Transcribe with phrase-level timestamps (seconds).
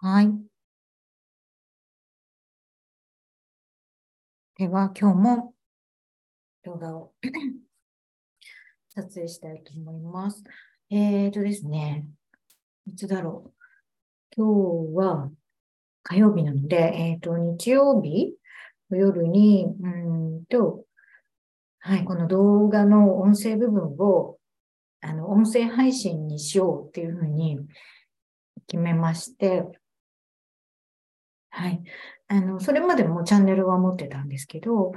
[0.00, 0.32] はい。
[4.56, 5.54] では、今日も
[6.62, 7.14] 動画を
[8.94, 10.44] 撮影したいと思います。
[10.90, 12.06] えーとですね、
[12.86, 13.54] いつだろう。
[14.36, 15.32] 今日は
[16.04, 18.36] 火曜日なので、えっ、ー、と、日曜日？
[18.90, 20.84] の夜に、うんと、
[21.80, 24.38] はい、この動画の音声部分を、
[25.00, 27.58] あの、音声配信にしようっていうふうに
[28.68, 29.64] 決めまして、
[31.58, 31.82] はい。
[32.28, 34.92] あの、それまでもチャンネルは持ってたんですけど、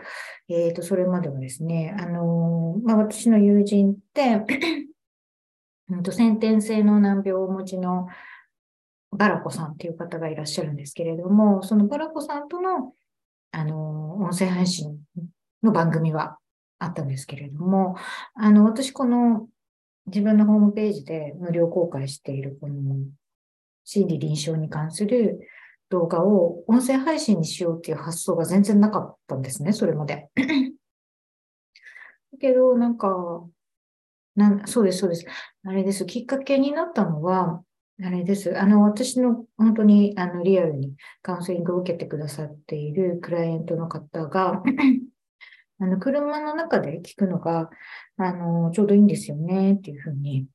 [0.47, 4.45] えっ、ー、と、それまではですね、あの、まあ、私の友人って
[5.89, 8.05] うんと、先天性の難病をお持ちの
[9.09, 12.93] バラコさんっていう方がいらっしゃるんですけれども、そのバラコさんとの、
[13.53, 14.99] あの、音声配信
[15.63, 16.37] の番組は
[16.77, 17.96] あったんですけれども、
[18.35, 19.48] あの、私この
[20.05, 22.98] 自分のホームページで無料公開しているこの
[23.84, 25.40] 心理臨床に関する
[25.91, 30.29] 動画を音声配信にしようっていう発想が全然なかったんですね、それまで。
[32.31, 33.45] だけど、なんか、
[34.35, 35.25] なんそうです、そうです。
[35.65, 36.05] あれです。
[36.05, 37.62] きっかけになったのは、
[38.01, 38.57] あれです。
[38.57, 44.63] あの、私の本当にあのリアルにカウンセリングを受けてくださっているクライアントの方が、
[45.79, 47.69] あの、車の中で聞くのが、
[48.15, 50.47] あの、ちょうどいいんですよねっていうふうに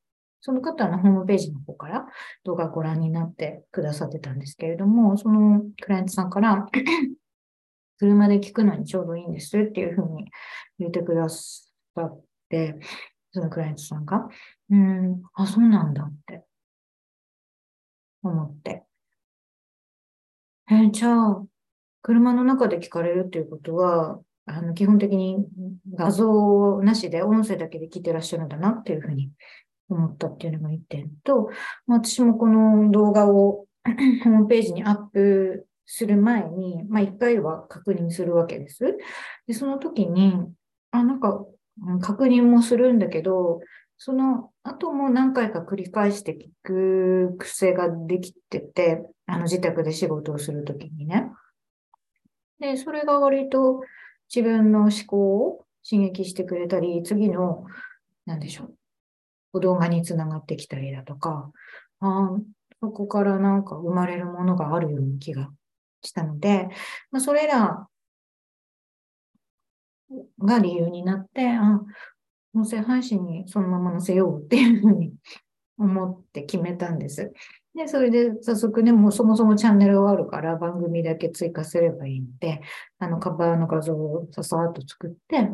[0.46, 2.06] その方のホームページの方から
[2.44, 6.68] 動画をご覧になってくださってたんですけれども、そのクライアントさんから
[7.98, 10.30] 車で聞くのにちょうどいいんですっていうふうに
[10.78, 11.40] 言ってくださ
[12.00, 12.78] って、
[13.32, 14.28] そのクライアントさんが、
[14.70, 16.44] うん、あ、そうなんだって
[18.22, 18.84] 思って。
[20.70, 21.44] えー、じゃあ、
[22.02, 25.44] 車の中で聞かれるっていうことは、あの基本的に
[25.92, 29.32] 画像なしで音声だけで聞いてらっしゃるんだなっていうふうに
[29.88, 31.50] 思ったっていうのが一点と、
[31.86, 38.96] 私もこの動画を ホームページにアップする前に、まあ一回は確認するわけです。
[39.46, 40.34] で、その時に、
[40.90, 41.44] あ、なんか
[42.00, 43.60] 確認もするんだけど、
[43.98, 51.30] その後も何回か繰り返して聞く癖ができてて、あの自宅で仕事をするときにね。
[52.58, 53.80] で、それが割と
[54.34, 57.64] 自分の思考を刺激してくれたり、次の、
[58.24, 58.74] なんでしょう、
[59.60, 61.50] 動画につながってきたりだとか、
[62.00, 62.30] あ
[62.80, 65.50] そこからなんか生まれるものがあるような気が
[66.02, 66.68] したので、
[67.10, 67.88] まあ、それら
[70.38, 71.80] が理由になって、あ
[72.54, 75.12] 音声配信にそのまま載せようっていうふうに
[75.78, 77.32] 思って決めたんです。
[77.74, 82.62] で、それで早速ね、もうそもそもチャンネルがあるから番組だけ追加すればいいので、
[82.98, 85.50] あのカバーの画像をささっと作って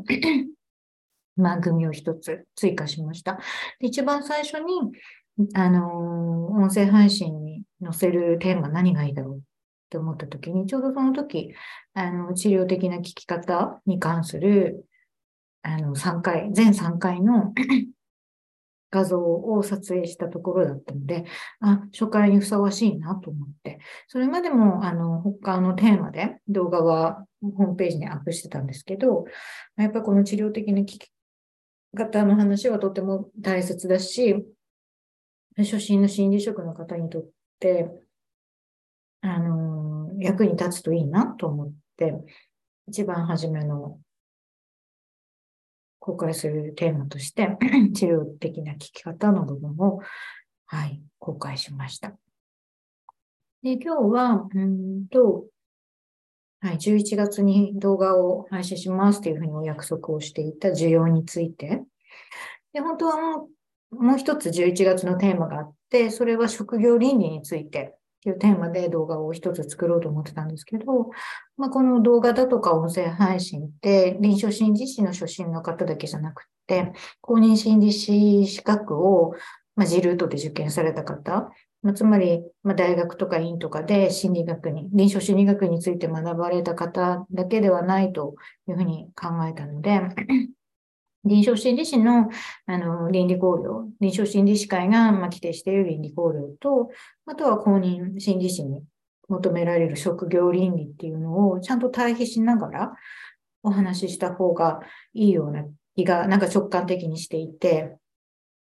[1.36, 3.38] 番組を一つ追加しました。
[3.80, 4.92] 一番最初に、
[5.54, 9.40] あのー、音声配信に載せるテーマ何がいいだろうっ
[9.90, 11.52] て思った時に、ちょうどその時、
[11.94, 14.86] あの、治療的な聞き方に関する、
[15.62, 17.52] あの、3回、全3回の
[18.90, 21.24] 画像を撮影したところだったので、
[21.60, 29.24] あ、初回にふさわしいなと思って、それまでも、あの、他のテーマで動画はホームページにアップしてたんですけど、
[29.76, 31.11] やっぱりこの治療的な聞き
[31.94, 34.44] 方の話はとても大切だし、
[35.56, 37.28] 初心の心理職の方にとっ
[37.60, 37.90] て、
[39.20, 42.14] あの、役に立つといいなと思って、
[42.88, 43.98] 一番初めの
[45.98, 47.56] 公開するテーマとして、
[47.94, 50.00] 治療的な聞き方の部分を、
[50.66, 52.16] はい、公開しました。
[53.62, 55.44] で、今日は、うんと、
[56.62, 61.82] はい、11月に動画を配信しますというふうにお約束をしていた需要について、
[62.72, 63.48] で本当はも
[63.90, 71.10] うもう一つ11月のテーマがあって、それは職業倫理についてというテーマで動画を一つ作ろうと思ってたんですけど、
[71.56, 79.34] まあ、この動画だとか音声配信って臨床心理士の初心の方だけじゃなくて、公認心理師資格を、
[79.74, 81.50] まあ、G ルートで受験された方、
[81.82, 88.34] まあ、つまり、まあ、大学とか院とかで心理学に、臨床心理学について学ばれた方だけではないと
[88.68, 90.00] いうふうに考えたので、
[91.24, 92.30] 臨床心理士の
[92.66, 96.90] あの倫理考慮、臨床心理士会が、まあ、規定している倫理考慮と、
[97.26, 98.82] あとは公認心理士に
[99.28, 102.92] 求められる職業倫理っていうのをちゃんと対比しながら
[103.62, 104.80] お話しした方が
[105.14, 105.64] いいような
[105.96, 107.96] 気がなんか直感的にしていて、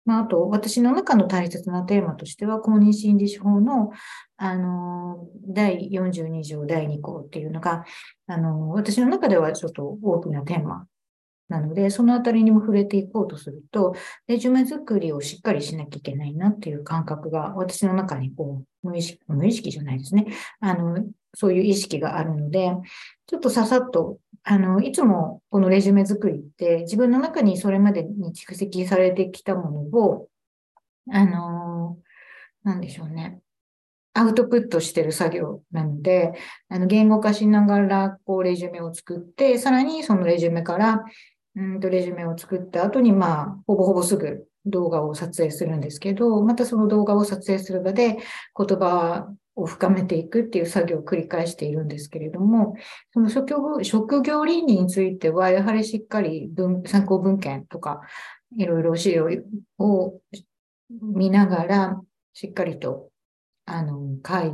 [0.10, 3.92] まあ、あと、私の中の大切なテーマとしては、公認心理師法の、
[4.38, 7.86] あの、第42条第2項っていうのが、
[8.26, 10.88] あの、私の中ではちょっと大きなテーマ
[11.48, 13.94] なので、そのあたりにも触れていこうとすると、
[14.26, 20.26] レジュメ作りをしっかりしなきゃいけないなっていう感覚が私の中にこう、無意識、無意識じゃないですね。
[20.60, 22.72] あの、そういう意識があるので、
[23.28, 30.28] ちょっとささっと、あの、いつもこのレジュメ作りって自分の中にそれまでに蓄積されてきたものを、
[31.12, 31.98] あの、
[32.64, 33.40] なんでしょうね。
[34.14, 36.34] アウトプットしてる作業なので、
[36.68, 41.04] あの言語化しながらこうレジュメを作って、さらにそのレジュメから
[41.56, 48.22] うんとレジュメを作った後に、まあ、ほぼほぼすぐ動画を撮影するんですけど、またその動画を撮影する場で言
[48.56, 49.28] 葉
[49.62, 52.76] を深めていくっていう作業を繰り返しているんですけれども、
[53.14, 58.02] その職業職業倫理については、やはりしっかり文参考文献とか、
[58.58, 59.30] いろいろ資料
[59.78, 60.20] を
[61.02, 62.02] 見ながら、
[62.34, 63.10] しっかりと、
[63.66, 64.52] あの、書い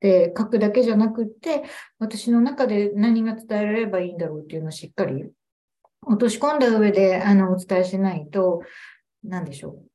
[0.00, 1.64] て、書くだけじゃなくて、
[1.98, 5.24] 私の中で何が伝えられればいいんだろうっていうのをしっかり
[6.02, 8.62] 落とし込んだ上で、あの、お伝えしないと、
[9.22, 9.93] 何でしょう。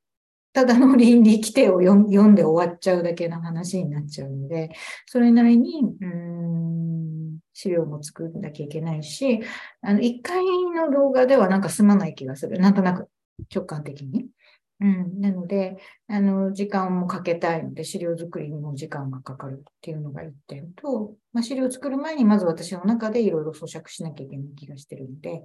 [0.54, 4.72] ただの倫理規定を読んで終わっちゃうだけの話になっちゃうので、
[5.06, 9.42] それなりに、うん、資料も作んなきゃいけないし、
[9.82, 10.44] あの、一回
[10.76, 12.60] の動画ではなんか済まない気がする。
[12.60, 13.10] なんとなく
[13.54, 14.28] 直感的に。
[14.82, 15.20] うん。
[15.20, 25.44] なので、あの、時間もかけたいので、資料作りにも時間がかかるっていうのが一点と、まあ、資料作る前にまず私の中でいろいろ咀嚼しなきゃいけない気がしてるんで、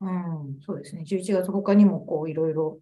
[0.00, 1.04] うん、そうですね。
[1.06, 2.78] 11月他にもこういろいろ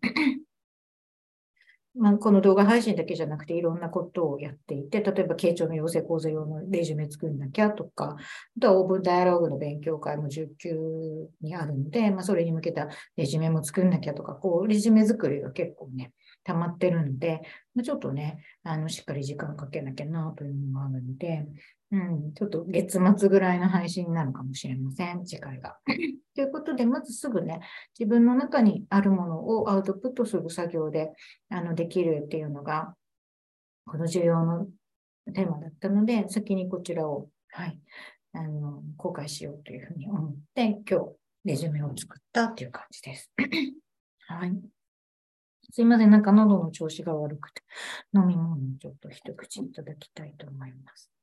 [1.96, 8.17] まあ、この動画配信だけじゃなくていろんなことをやっていて、例えば、慶長の養成講座用のレジュメ作んなきゃとか、
[8.56, 16.12] あとはオープンダイアログの勉強会も19にあるので、まあ、それに向けたレジュメも作んなきゃとか、こう、レジュメ作りが結構ね、
[16.43, 17.43] 溜まってるんで、
[17.76, 21.47] まあ、ちょっとね、あの、しっかり時間かけなきゃなというのがあるので、
[21.94, 25.79] うん、ちょっと月末ぐらいの配信になるかもしれません、次回が。
[26.35, 27.61] ということで、まずすぐね、
[27.96, 31.12] 自分の中にあるものをアウトプットする作業で
[31.50, 32.96] あのできるっていうのが、
[33.87, 34.67] この重要の
[35.32, 37.81] テーマだったので、先にこちらを、はい、
[38.32, 41.12] あの公開しようというふうに思って、今日、
[41.44, 43.31] レジュメを作ったっていう感じです。
[44.26, 44.61] はい。
[45.70, 47.62] すいません、なんか喉の調子が悪くて、
[48.12, 51.13] 飲み物をちょっと一口いただきたいと思います。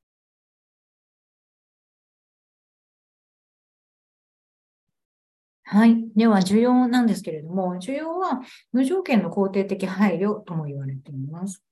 [5.73, 5.95] はい。
[6.17, 8.41] では、需要なんですけれども、需要は
[8.73, 11.63] 無条件の肯定的配慮とも言われています。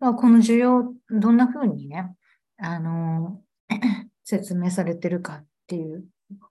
[0.00, 2.12] この需要、どんな風にね、
[2.58, 3.40] あの、
[4.24, 6.04] 説明されてるかっていう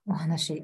[0.07, 0.63] お話。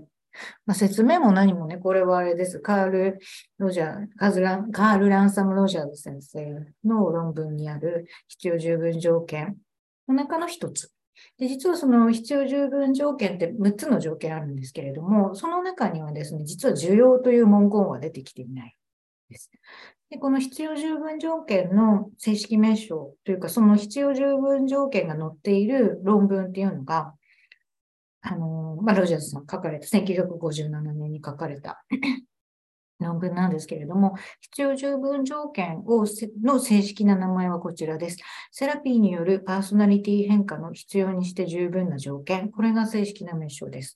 [0.66, 2.62] まあ、説明も何もね、これはあれです。
[2.62, 3.20] カール・
[3.58, 9.58] ロジャー、カズランカール・ランサム・ロジャーズ先生の論文にある必要十分条件
[10.08, 10.95] の中の一つ
[11.38, 18.76] で、実はその必要十分条件って6つの条件あるんですけれども、その中にはですね、実は需要という文言は出てきていない
[19.30, 19.52] です。
[20.10, 27.14] で、この必要十分条件の正式名称というか、その必要十分条件が載っている論文っていうのが、
[28.22, 31.86] あの、まあ、ロジャーズさん書かれた、1957年に書かれた
[33.00, 36.06] 論文なんですけれども、必要十分条件を
[36.44, 38.18] の正式な名前はこちらです。
[38.52, 42.52] セラピーによるパーソナリティ変化の必要にして十分な条件。
[42.52, 43.96] これが正式な名称です。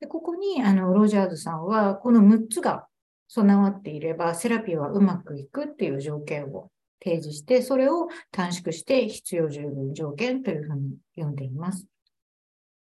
[0.00, 2.86] でここにあのロジャーズさんは、この6つが
[3.28, 6.70] 備わっていれば、セラピーはうまくいくっていう条件を
[7.02, 11.86] 提示して、それを短縮して必要十分条件というふうに呼んでいます。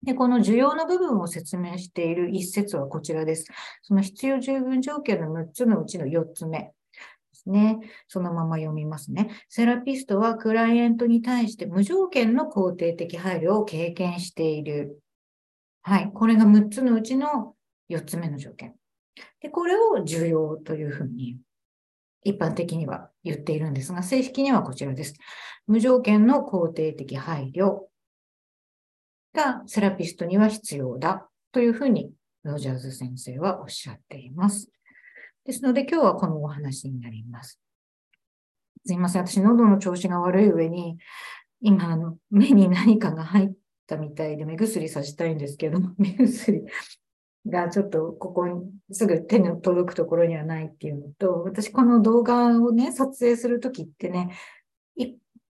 [0.04, 3.46] で、この需要の部分を説明している一節はこちらです。
[3.82, 6.72] その必要十分条件の6つのうちの4つ目で
[7.34, 7.80] すね。
[8.08, 9.30] そのまま読みますね。
[9.48, 15.00] セラピストはクライアントに対して無条件の肯定的配慮を経験している。
[15.84, 16.12] はい。
[16.14, 17.56] これが6つのうちの
[17.90, 18.76] 4つ目の条件。
[19.40, 21.38] で、これを重要というふうに
[22.24, 25.16] 一般的には言っているんですが、正式にはこちらです。
[25.66, 27.84] 無条件の肯定的配慮
[29.34, 32.12] がセラピストには必要だというふうに
[32.44, 34.70] ロジャーズ先生はおっしゃっています。
[35.46, 37.60] ですので今日はこのお話になります。
[38.86, 39.28] すいません。
[39.28, 40.98] 私喉の調子が悪い上に
[41.62, 43.52] 今あの目に何かが入っ
[43.88, 46.64] たみたいで目薬さしたいんですけど 目薬
[47.46, 48.62] がちょっとここに
[48.92, 54.36] すぐ手の届くところにはないっていうのと、私この動画をね、撮影するときってね、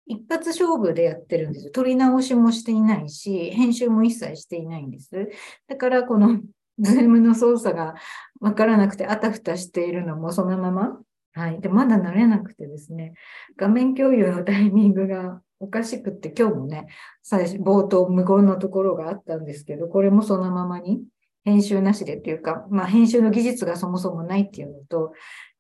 [0.07, 1.73] 一発勝負でやってるんですよ。
[1.73, 5.31] 取り直しもしていないし、編集も一切していないんです。
[5.69, 6.41] だから、この
[6.79, 7.95] ズームの操作が
[8.41, 11.01] わからなくて、あたふたしているのもそのまま。
[11.33, 11.61] はい。
[11.61, 13.15] で、まだ慣れなくてですね、
[13.57, 16.87] 画面共有のタイミングがおかしくって、今日もね、
[17.23, 21.03] 最初、冒頭無言のところがあったんですけど、これもそのままに
[21.45, 25.13] 編集なしでっていうか、まあ、編集の技術がそもそもないっていうのと、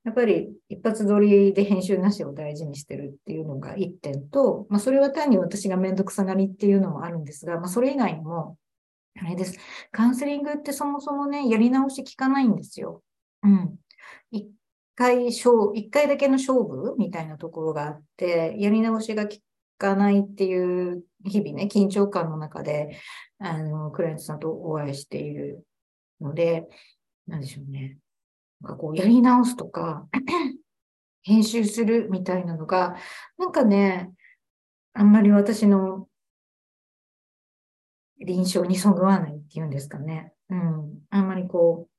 [0.06, 8.56] やっぱり一発撮りで編集なしを大事にしてるっていうのが一点と、まあ、それは単に私がめんどくさがりっていうのもあるんですが、まあ、それ以外にも、
[9.20, 9.58] あれです。
[9.90, 13.02] カウンセリングってそもそもね、やり直し聞かないんですよ。
[13.42, 13.74] うん。
[14.30, 14.48] 一
[14.94, 19.40] 回勝、一回だけの勝負みたいなところがあって、やり直しが聞
[19.76, 22.96] かないっていう日々ね、緊張感の中で、
[23.40, 25.66] あの、クライアントさんとお会いしている
[26.20, 26.68] ので、
[27.26, 27.98] なんでしょうね。
[28.60, 30.06] なんかこう、やり直すとか、
[31.22, 32.96] 編集するみたいなのが、
[33.38, 34.12] なんかね、
[34.92, 36.08] あんまり私の
[38.18, 40.32] 臨床にそぐわないっていうんですかね。
[40.48, 41.00] うん。
[41.10, 41.96] あんまりこう、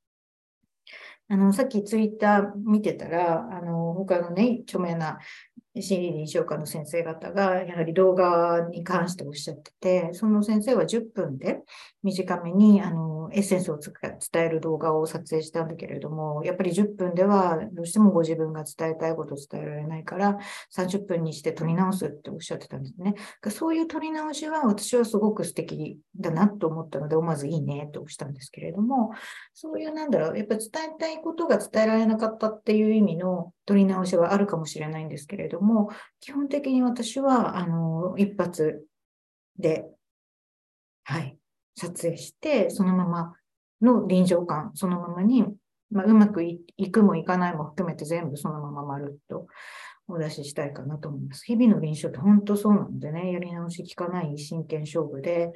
[1.29, 5.19] あの、さっきツイッター見てたら、あの、他のね、著名な
[5.79, 11.59] 心理臨床科の先生方が、やはり動画に関しておっしゃってて、その先生は10分で
[12.01, 20.37] 短めに、あの、エッセンスを伝える動画を撮影したんだけれども、やっぱり10分ではどうしてもご自分が伝えたいことを伝えられないから、
[20.75, 23.15] 30分にして撮り直すっておっしゃってたんですね。
[23.49, 29.11] そういう撮り直しは私はすごく素敵だなと思ったので、思わずいいねとしたんですけれども、
[29.53, 38.83] そういうなんだろう、やっぱ伝えたいことが伝えられなかったっていう意味の撮り直しはあるかもしれないんですけれども、基本的に私は、あの、一発
[39.57, 39.85] で、
[41.03, 41.36] はい、
[41.77, 43.33] 撮影して、そのまま
[43.81, 45.45] の臨場感、そのままに、
[45.91, 46.59] まあ、うまくい
[46.91, 49.47] くもいかないも含めて全部そのまままるっと
[50.09, 51.45] お出ししたいかなと思います。
[51.45, 55.53] 日々の臨床って本当そうなのでね、やり直し効かない真剣勝負で、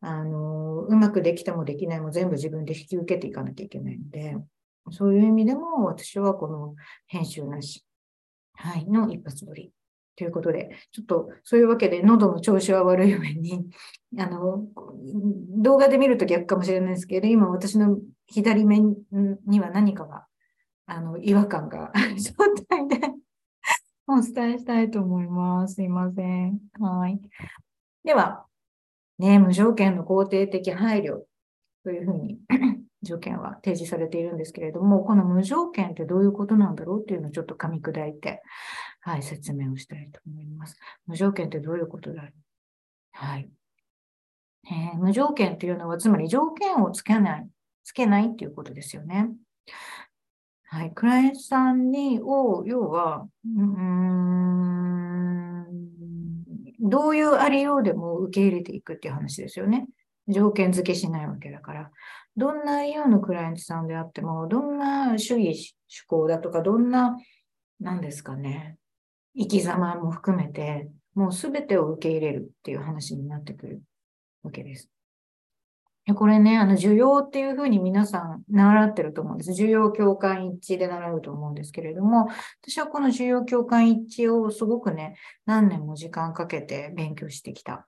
[0.00, 4.36] あの、うまくできてもできないも全部自分で引き受けていかなきゃいけないので、
[4.90, 6.74] そういう意味でも私はこの
[7.08, 7.84] 編集なし、
[8.54, 9.72] はい、の一発撮り
[10.16, 13.66] ということで、ちょっとそういうわけで喉の調子は悪い上に、
[14.18, 14.66] あの、
[15.56, 20.26] 動画で見ると逆かもしれないですけど、今私の左目には何かが、
[20.86, 22.32] あの、違和感が 状
[22.68, 23.00] 態で
[24.06, 25.74] お伝えしたいと思います。
[25.74, 26.60] すいません。
[26.78, 27.20] はい。
[28.04, 28.46] では、
[29.18, 31.22] ね、無条件の肯定的配慮
[31.84, 32.38] というふうに
[33.02, 38.42] 条件は提示されているんですけれども、この無条件ってどういうことなんだろうっていうのをちょっと噛み砕いて、
[39.06, 40.78] はい、説明をしたいと思います。
[41.06, 42.32] 無条件ってどういうことだろう？
[43.12, 43.50] はい。
[44.66, 47.48] えー、無条件っていうのは、つまり条件をつけない、
[47.84, 49.28] つけないっていうことですよね。
[50.64, 50.92] はい。
[50.92, 55.66] クライアントさんに、を、要は、うん、
[56.80, 59.86] どういうありようでも受け入れていくっていう話ですよね。
[60.28, 61.90] 条件付けしないわけだから。
[62.38, 67.18] どんなようなクライアントさんであっても、どんな主義主向だとか、どんな、
[67.80, 68.78] 何ですかね、
[69.36, 73.82] 生き様も含めて、もうすべてを受け入れるっていう話になってくる
[74.42, 74.88] わけです。
[76.12, 79.52] これね、あの、需要っていうふうに皆さん習ってると思うんです。
[79.52, 82.28] 需要共感一致で習うと思うんですけれども、
[82.60, 87.86] 私はこの需要共感一致をすごくね、何年も時間かけて勉強してきた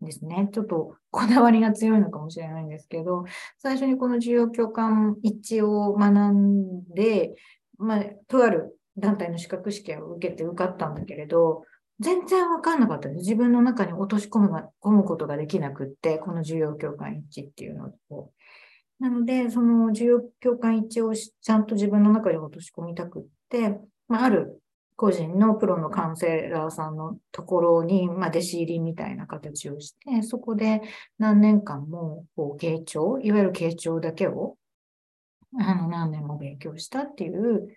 [0.00, 0.48] んですね。
[0.52, 3.24] ちょっとこだわりが強いのかもしれないんですけど、
[3.58, 7.34] 最初にこの需要共感一致を学んで、
[7.78, 11.64] まあ、とある団体の資格試験を受けて受かったんだけれど、
[12.00, 13.18] 全然わかんなかったです。
[13.20, 14.50] 自分の中に落とし込む
[14.82, 18.30] 込むことができなくって、この需要共感一致っていうのを。
[18.98, 24.62] なので、その需要共感一致をちゃんと自分の中に落とし込みたくって、まあ、ある
[24.96, 30.80] 個人のプロのカウンセラーさんのところに、まあ、弟子入りみたいな形をして、そこで
[31.18, 34.56] 何年間も、こう、傾聴、いわゆる傾聴だけを、
[35.58, 37.68] あの、何年も勉強したっていう、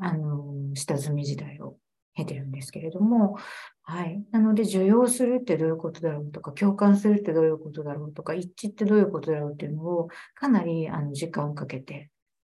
[0.00, 1.76] あの、下積み時代を
[2.14, 3.36] 経てるんですけれども、
[3.82, 4.22] はい。
[4.32, 12.10] なので、受容するってどういうことだろうとか、共感するってどういうことだろうとか、一致ってどういうことだろうっていうのを、かなり、あの、時間をかけて、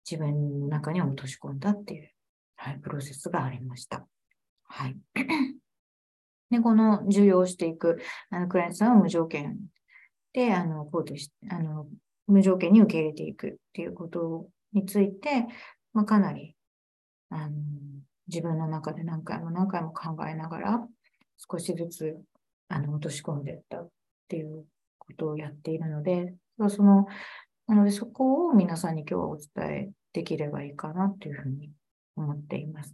[0.10, 2.12] 自分の中に落とし込んだっていう
[2.64, 4.06] はい、プロセスがありました。
[4.66, 4.96] はい。
[6.52, 9.58] で、この受容していく、あの、クライアントさんを無条件
[10.32, 11.88] で、あの、こうとし、あの、
[12.28, 15.48] 無条件に受け入れていくっていうことについて、
[15.94, 16.56] まあ、かなり、
[17.32, 17.56] あの、
[18.28, 20.88] 自分の中で何回も何回も考えながら、
[21.38, 22.18] 少しずつ、
[22.68, 23.90] あの、落とし込んでいったっ
[24.28, 24.66] ていう
[25.00, 26.36] ことをやっているので、
[26.70, 27.08] その、
[27.68, 31.72] なのでそこを皆さんに今日はお伝えできればいいかなというふうに
[32.16, 32.94] 思っています。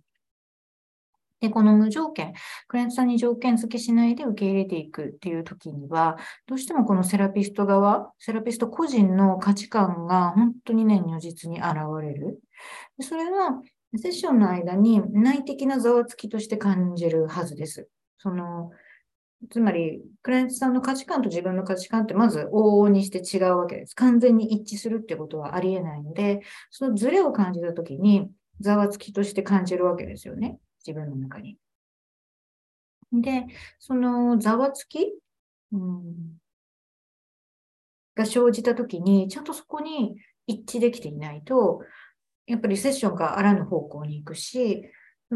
[1.39, 2.33] で、この無条件、
[2.67, 6.17] クライアントさんに条件付けしないで受け入れていくっていう時には、
[6.47, 12.41] どうしてもこのセラピスト側、セラピスト個人の価値観が本当にね、如実に現れる。
[13.01, 13.61] それは、
[13.95, 17.87] セッションの間に内的なざわつきとして感じるはずです。
[18.17, 18.71] その、
[19.49, 23.95] つまり、クライアントさんの価値観と自分の価値観ってまず往々にして違うわけです。
[23.95, 28.29] 完全に一致するってことはありえないので、そのズレを感じたときに、
[28.59, 30.59] ざわつきとして感じるわけですよね。
[30.85, 31.57] 自分の中に。
[33.13, 33.45] で、
[33.79, 35.13] そのざわつき、
[35.71, 36.37] うん、
[38.15, 40.17] が生じたときに、ちゃんとそこに
[40.47, 41.81] 一致できていないと、
[42.47, 44.89] やっぱりセッションがあらぬ方向に行くし、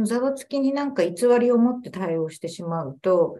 [0.03, 3.38] ざわつきになんか偽りを持って対応してしまうと、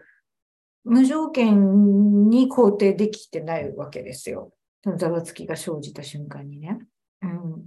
[0.84, 4.52] 無条件に肯定できてないわけですよ。
[4.96, 6.78] ざわつきが生じた瞬間にね。
[7.22, 7.62] うん、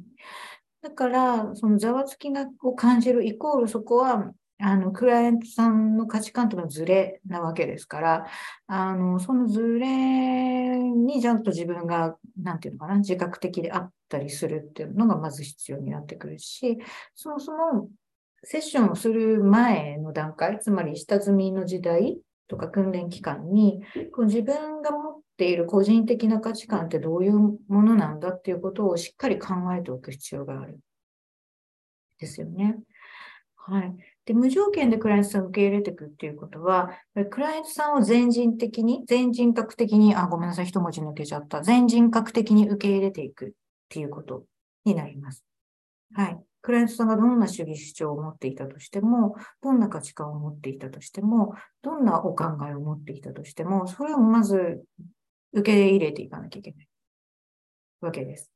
[0.81, 2.29] だから、そのざわつき
[2.61, 8.25] を感じるイコールそこは、あの、クライアントさんの価値観とのズレなわけですから、
[8.67, 16.77] あの、そのズレにちゃんと自分が、なんていうのかな、自覚的であったりするっていうのがまず必要になってくるし、
[17.15, 17.89] そもそも
[18.43, 23.81] セッションをする前の段階、つまり下積みの時代とか訓練期間に、
[24.13, 30.79] こう自分が持っている個人的な価値観ってどういうものなんだっていうことをしっかり考えておく必要がある。
[32.19, 32.77] ですよね。
[33.55, 34.14] はい。
[34.25, 36.91] で、無条件でクライアントさんを受け入れていくっていうことは、
[37.29, 41.61] クライアントさんを全人的に、全人格的に、あ、ごめんなさい、一文字抜けちゃった。
[41.61, 43.51] 全人格的に受け入れていくっ
[43.89, 44.45] ていうこと
[44.83, 45.43] になります。
[46.13, 46.39] はい。
[46.63, 51.53] クライアントさんがどんな主義主張を持っていたとしても、どんな価値観を持っていたとしても、
[51.83, 54.83] どんなお考えを持っていたとしても、それをまず
[55.53, 56.87] 受け入れていかなきゃいけない
[58.01, 58.51] わけです。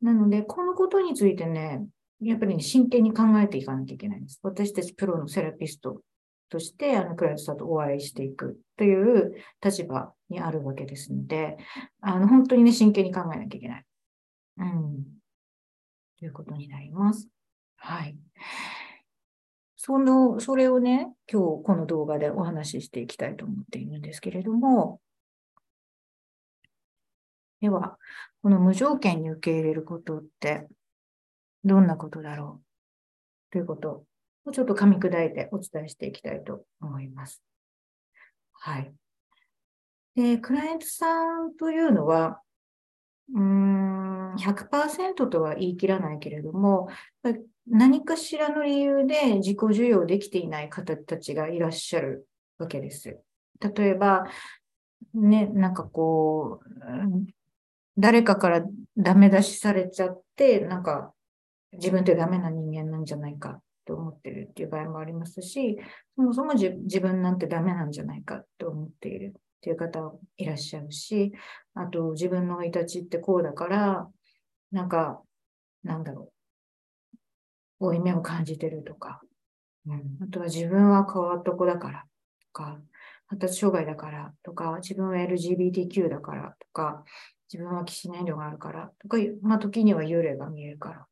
[0.00, 1.84] なので、このことについてね、
[2.20, 4.40] やっぱり、ね、真剣に考えていかなきゃいけないんです。
[4.42, 6.02] 私たちプロのセラピスト
[6.48, 11.56] として、あの、クライアントさんとお会いしていくという立場にあるわけですので、
[12.00, 13.84] あの、本当にね、真剣に考えなきゃいけない。
[14.58, 15.04] うん。
[16.18, 17.28] ということになります。
[17.76, 18.16] はい。
[19.76, 25.00] その、それをね、今日この動画でお話ししていきたいと思っているんですけれども、
[27.60, 27.98] では、
[28.42, 30.68] この無条件に受け入れることって
[31.64, 34.04] どんなことだろうということ
[34.44, 37.42] をちょっと噛み砕いてお伝えしていきたいと思います。
[38.52, 38.92] はい。
[40.14, 42.40] で、クライアントさんというのは、
[43.32, 46.88] うーん、100%とは言い切らないけれども、
[47.66, 52.26] 何かしらの理由で自己需要できていない方たちがいらっしゃる
[52.58, 53.20] わけです。
[53.60, 54.26] 例えば、
[55.14, 56.68] ね、なんかこう、
[57.96, 58.64] 誰かから
[58.96, 61.12] ダメ出しされちゃって、なんか
[61.72, 65.78] 自分ってダメな人間なんじゃないかと思ってるっていう場合もありますし、
[66.16, 71.32] そもそも自分なんてダメなんじゃないかと思っているっていう方もいらっしゃるし、
[71.74, 74.08] あと自分の生い立ちってこうだから、
[74.72, 75.22] なんか、
[75.82, 76.32] なんだろ
[77.80, 79.20] う、負い目を感じてるとか、
[79.86, 82.04] うん、あとは自分は変わった子だから
[82.40, 82.78] とか、
[83.28, 87.04] 発達障害だからとか、自分は LGBTQ だからとか、
[87.52, 91.06] 自分は起死燃料があるからとか、まあ時には幽霊が見えるから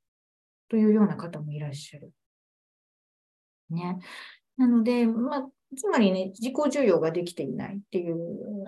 [0.69, 2.13] というような方もいらっしゃる。
[3.71, 3.99] ね。
[4.57, 8.17] なので、まあ、つまりね、自己需要ができていないっていう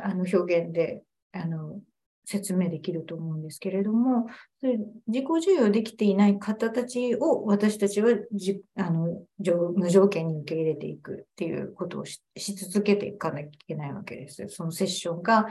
[0.02, 1.80] あの表現であの
[2.24, 4.26] 説明できると思うんですけれども、
[4.61, 9.22] それ自己需要できていない方たちを私たちはじあの
[9.76, 14.46] 無条件に受け入れていくっていうことをし続けていかなきゃいけないわけです。
[14.48, 15.46] そのセッションが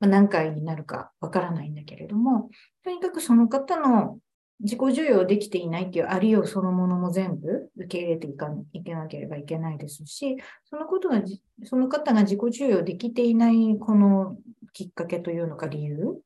[0.00, 2.50] 何回になるかわからないんだけれども、
[2.82, 4.18] とにかくその方の
[4.60, 10.36] 自己需要できていないっていうありようそのものも全部受け入れていかいけなければいけないですし、
[10.68, 11.22] そのことが、
[11.64, 14.36] その方が自己需要できていないこの
[14.72, 16.20] きっかけというのか理由、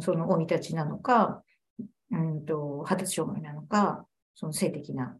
[0.00, 1.42] その生い立ちなのか、
[2.10, 5.16] うんと、発達障害なのか、その性的な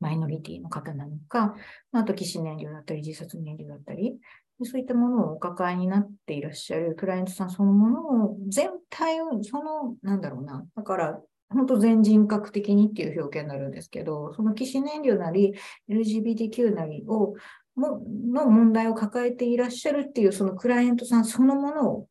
[0.00, 1.54] マイノリティの方なのか、
[1.92, 4.18] あと、起死燃料だったり、自殺燃料だったり、
[4.64, 15.54] そういったものをお抱えになっていらっしゃるクライアントさんそのものを全体を、その、なんだろうな、だから、本当全人格的にっていう表現になるんですけど、その起死燃料なり、
[15.88, 17.34] LGBTQ なりを、
[17.74, 22.08] もの問題を抱えていらっしゃるっていう、そのクライアントさんそのものを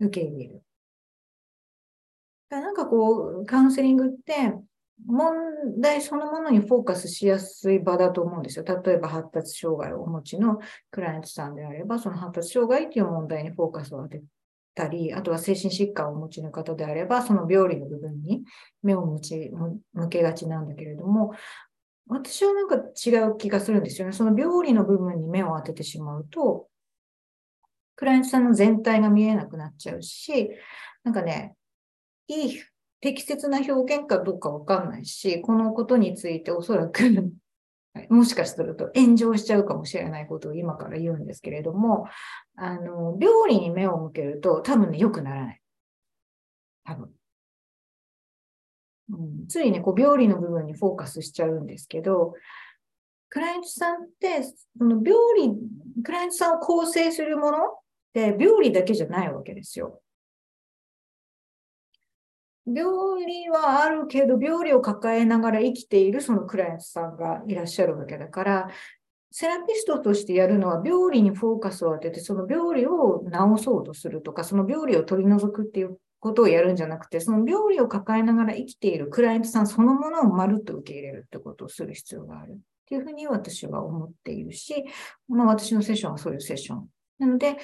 [0.00, 0.62] 受け入れる。
[2.48, 4.54] なんかこう、カウンセリングって、
[5.06, 8.64] 問題そのものにフォーカスしやすい場だと思うんですよ。
[8.64, 10.58] 例えば発達障害をお持ちの
[10.90, 14.22] クライアントさんであれば、その発達障害という問題にフォーカスを当て
[14.74, 18.42] たり、あとは精神疾患をお持ちの方であれば、その病理の部分に
[18.82, 19.50] 目を向ち
[19.92, 21.34] 向けがちなんだけれども、
[22.08, 24.12] 私はなんか違う気がするんですよね。
[24.12, 26.68] その病理の部分に目を当ててしまうと、
[27.96, 30.50] クライアントさんの全体が見えなくなっちゃうし、
[31.04, 31.54] なんかね、
[32.26, 32.60] いい
[33.00, 37.32] 適切な表現かどうかわかんないし、このことについておそらく
[38.08, 42.06] もしかすると炎上しちゃうかもしれないことを今から言うんですけれども、
[42.56, 45.60] あの、病理に目を向けると多分ね、良くならない。
[46.84, 47.10] 多分。
[49.12, 52.34] うん、ついね、こう、病理の部分にフォーカスしちゃうんですけど、
[53.28, 57.60] クライアントさんって、その病理、クライアントさんを構成するものっ
[58.14, 60.00] て病理だけじゃないわけですよ。
[62.74, 68.68] 病理はあるけど、病理を抱えながら生きているそのクライアントさんがいらっしゃるわけだから、
[69.32, 73.24] セラピストとしてやるのは病理にフォーカスを当てて、その病理を
[73.56, 82.56] 治そうとするとか、その病理を取り除くっていうことをやるんじゃなくて、その病理を抱えながら生きているクライアントさんそのものをまるっと受け入れるってことをする必要があるっ
[82.86, 84.84] ていうふうに私は思っているし、
[85.28, 86.88] まあ私のセッションはそういうセッション。
[87.20, 87.56] なので、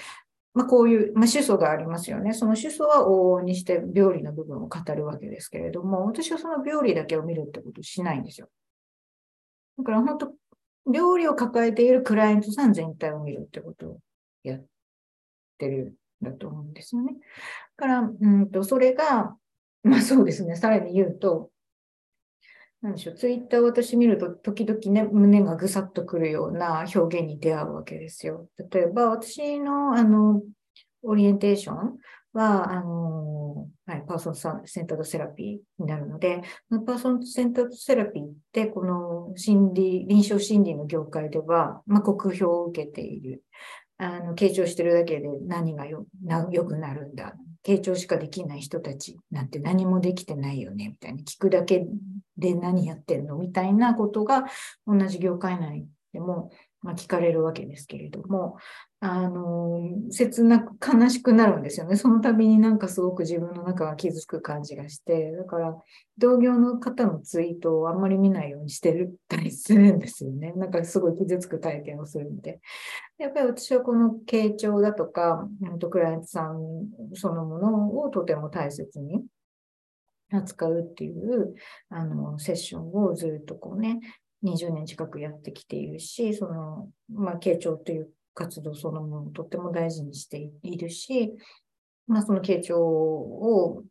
[0.57, 2.33] まあ、こういう、まあ、主訴がありますよね。
[2.33, 8.49] その主訴は往々にして病理の部分を語るわけですけれども、私はその病理だけを見るってことをしないんですよ。
[9.77, 10.33] だから本当、
[10.91, 13.99] 病理を抱えているクライアントさん全体を見るってことを
[14.45, 14.65] やっ
[15.59, 17.13] てるんだと思うんですよね。
[17.77, 19.37] だから、うんと、それが、
[19.83, 21.51] まあそうですね、さらに言うと、
[22.87, 28.49] なんでしょう、ツイッターを私見ると、時々ね、胸がぐさっとくるような表現に出会うわけですよ。
[28.71, 30.41] 例えば、私の、あの、
[31.03, 31.97] オリエンテーション
[32.33, 36.43] は、あの、はい、パーソンセンタードセラピーになるので、
[36.87, 43.43] パーソンセンタードセラピーって、この心理、臨床心理の業界では、まあ、酷評を受けている。
[43.99, 47.35] あの、傾聴してるだけで何がよな良くなるんだ。
[47.67, 51.85] 傾聴しかできない人たちなんて何もできてないよね、みたいに聞くだけ
[52.39, 53.37] で何やってんの？
[53.37, 54.45] みたいなことが
[54.87, 56.51] 同じ業界内でも、
[56.83, 58.57] まあ、聞かれるわけですけれども、
[59.01, 61.97] あの、切なく悲しくなるんですよね。
[61.97, 65.77] その度になんかすごく自分の中が傷つく感じがして、だから
[66.17, 70.53] 同業の方のツイートをあんまり見ないようにしてるたりするんですよね。
[70.57, 72.61] なんかすごい傷つく体験をするんで。
[73.19, 75.47] やっぱり私はこの傾聴だとか、
[75.91, 76.59] クライアントさん
[77.15, 79.23] そのものをとても大切に
[80.31, 81.55] 扱うっていう
[81.89, 84.01] あのセッションをずっとこうね、
[84.45, 91.33] 20年近くやってきているし、その、まあ、傾聴という活動そのものをとっても大事にしているし、
[92.07, 93.83] まあ、その傾聴を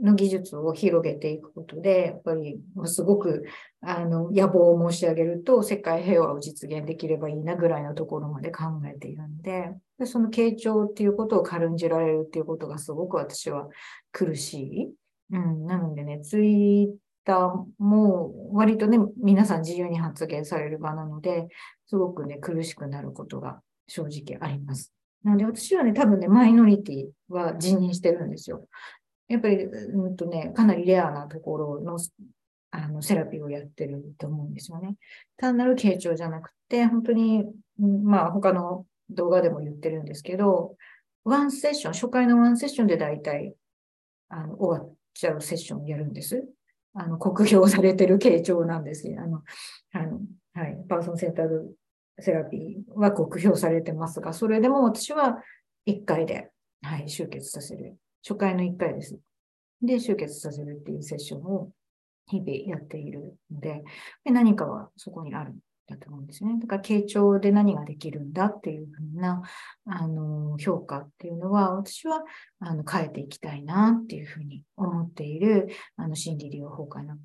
[0.00, 3.44] の技術を広げていくことで、やっぱりすごく
[3.80, 13.68] あの野望を申し上げると、世界平和を実現できればいいなぐらいのところまで考えているので、でその傾聴っていうことを軽んじられるっていうことがすごく私は
[14.10, 14.94] 苦しい。
[15.32, 21.48] うん、なのでね、ツイッターも割とね、皆さん自由に発言される場なので、
[21.86, 24.92] すごくね、苦しくなることが正直あります。
[25.24, 28.68] なので私はね、多分ね、マイノリティは辞任してるんですよ。
[29.28, 31.98] やっぱり、うんとね、かなりレアなところの
[32.74, 34.96] あのセラピーをやってると思うんですよね。
[35.36, 37.44] 単なる傾聴じゃなくて、本当に、
[37.78, 40.76] まあ他の動画でも言ってるんですけど、
[41.24, 43.54] ワンセッション、初回のワンセッションで大体
[44.28, 46.44] あの終わっちゃうセッションをやるんです。
[46.94, 49.22] あの、酷評されてる傾聴なんですよ。
[49.22, 49.42] あの、
[49.92, 50.20] あの
[50.54, 51.46] はい、パーソンセンター
[52.20, 55.38] セラピーは酷評されてますが、それでも私は
[55.86, 56.50] 1回で、
[56.82, 57.96] はい、集結させる。
[58.22, 59.18] 初回の1回です。
[59.80, 61.70] で、集結させるっていうセッションを
[62.26, 63.82] 日々やっているので、
[64.24, 65.54] で何かはそこにある
[65.86, 66.58] だと思うんですね。
[66.60, 69.42] だから、傾聴で何ができるんだっていうふうな、
[69.86, 72.24] あの、評価っていうのは、私は、
[72.60, 77.16] あの、変えていきたいなっていうふうに思っている、あの、心理療法科の、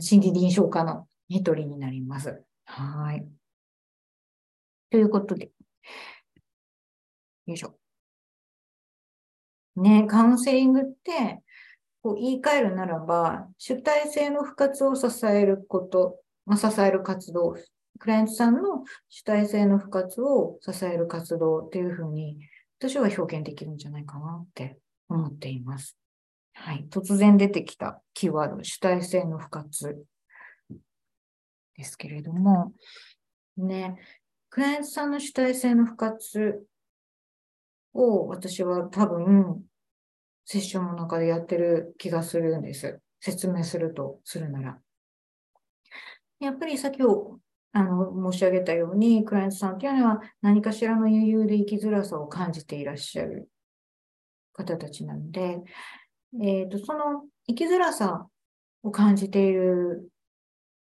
[0.00, 2.42] 心理臨床科の一人になります。
[2.64, 3.26] はい。
[4.90, 5.50] ということで、
[7.46, 7.76] よいしょ。
[9.76, 11.42] ね、カウンセリングって、
[12.02, 17.56] こう言い換えるならば、主体性の不活を支えること、まあ、支える活動、
[17.98, 22.38] クライアントさんの主体性の不活を支える活動っていうふうに、
[22.78, 24.78] 私は表現できるんじゃないかなって
[25.08, 25.96] 思っています。
[26.54, 26.86] はい。
[26.90, 30.04] 突然出てきたキーワード、主体性の不活
[31.76, 32.72] ですけれども、
[33.56, 33.96] ね、
[34.50, 36.66] クライアントさんの主体性の不活
[37.92, 39.62] を私は多分、
[40.44, 43.00] セッションの中でやってる気がするんです。
[43.20, 44.78] 説明するとするなら。
[46.38, 47.40] やっぱり先ほど
[47.76, 53.50] あの申し上げたように、クライアントさんというのは何かしらの余裕で生きづらさを感じていらっしゃる
[54.54, 55.58] 方たちなので、
[56.40, 58.28] えーと、その生きづらさ
[58.82, 60.10] を感じている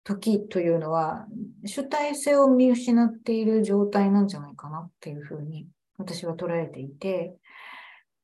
[0.05, 1.27] 時というのは、
[1.65, 5.67] 主体性を見失っている状態なんじゃないかなっていうふうに
[5.99, 7.35] 私は捉えていて、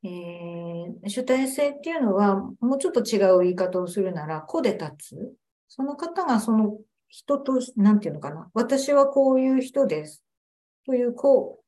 [0.04, 5.34] えー、主体性っていうのは、もうちょっと違う言い方をするなら、個で立つ。
[5.66, 6.76] その方がその
[7.12, 8.50] 人と、なんていうのかな。
[8.54, 10.24] 私はこういう人です。
[10.86, 11.60] という、こ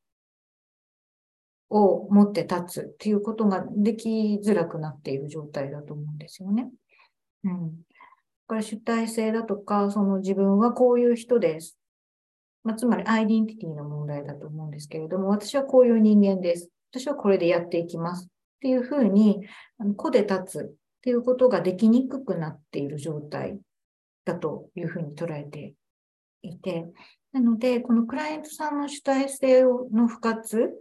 [1.69, 6.71] う、を持って立つっていうことができづらくなっている状態だと思うんですよね。
[7.43, 7.69] うん。
[7.69, 7.83] だ
[8.47, 11.77] から主体性だとか、その自分はこういう人です。
[12.63, 16.71] まあ、つまりアイデンティティの問題だと思うんですけれども、私はこういう人間です。
[16.91, 18.25] 私はこれでやっていきます。
[18.25, 18.29] っ
[18.61, 19.45] ていうふうに、
[19.95, 23.59] 個で立つっていうことができにくくなっている状態
[24.25, 25.75] だというふうに捉えて
[26.41, 26.85] いて、
[27.31, 30.71] なので、このクライアントさんの主体性の不活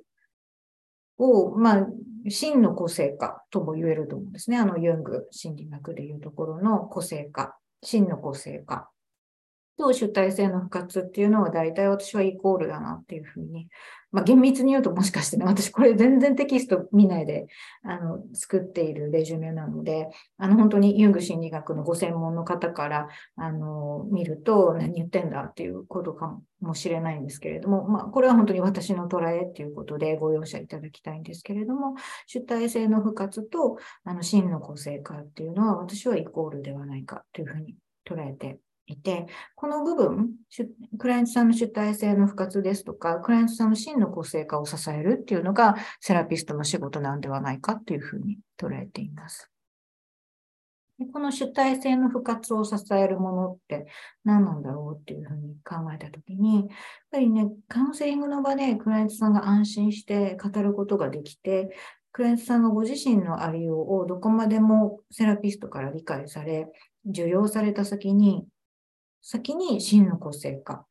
[1.19, 1.87] を、まあ、
[2.29, 4.57] 真の個性化とも言えると思うんですね。
[4.57, 8.91] あの、ユング心理学でいうところの個性化、真の個性化
[9.77, 13.69] と主体性の不活っていうのは大体私はイコールだなっていうふうに。
[14.15, 17.49] まあ、厳密に言うともしかしてね、私これ全然テキスト見ないで、
[17.83, 20.09] あの、作っているレジュメなので、
[20.39, 31.97] あの、本当にユング心理学のご専門の方から、あの、見ると何言ってんだっていうことかもしれないんですけれども、まあ、これは本当に私の捉えっていうことでご容赦いただきたいんですけれども、
[32.29, 37.75] 主体性の不活と、あの、真の個性化っていうのは私はイコールではないかというふうに
[38.09, 40.31] 捉えていて、この部分、
[40.99, 49.51] クライアントさんの主体性の不活ですとか、クライアントさんの真の個性化を支えるっていうのが、セラピストの仕事なんではないかというふうに捉えています。
[51.13, 53.87] この主体性の不活を支えるものって
[54.23, 56.67] 何なんだろうっていうふうに考えたときに、やっ
[57.11, 61.77] ぱりね、カウンセリングの場でクライアントさんが安心して語ることができて、
[62.13, 66.69] クライアントさんがご自身のありようをどこまでもセラピストから理解され、
[67.05, 68.47] 受容された先に、
[69.27, 70.87] 先に真の個性化、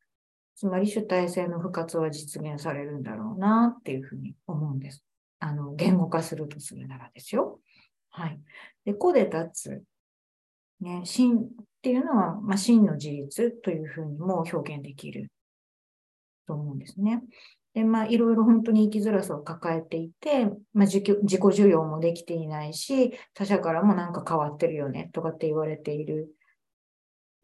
[0.56, 5.04] つまり主体性の不活は実現されるんだろうなっていうふうに思うんです。
[5.38, 7.60] あの、言語化するとするならですよ。
[8.10, 8.40] はい。
[8.84, 9.82] で、個で立つ。
[10.80, 11.46] ね、真っ
[11.80, 15.30] ていうのは、まあ、真の自立というふうにも表現できる
[16.48, 17.22] と思うんですね。
[17.72, 26.34] で、まあ、いろいろ本当に生きづらさを抱えていて、まあ自己、需要もできていないし、他者からもなんか変わってるよねとかって言われている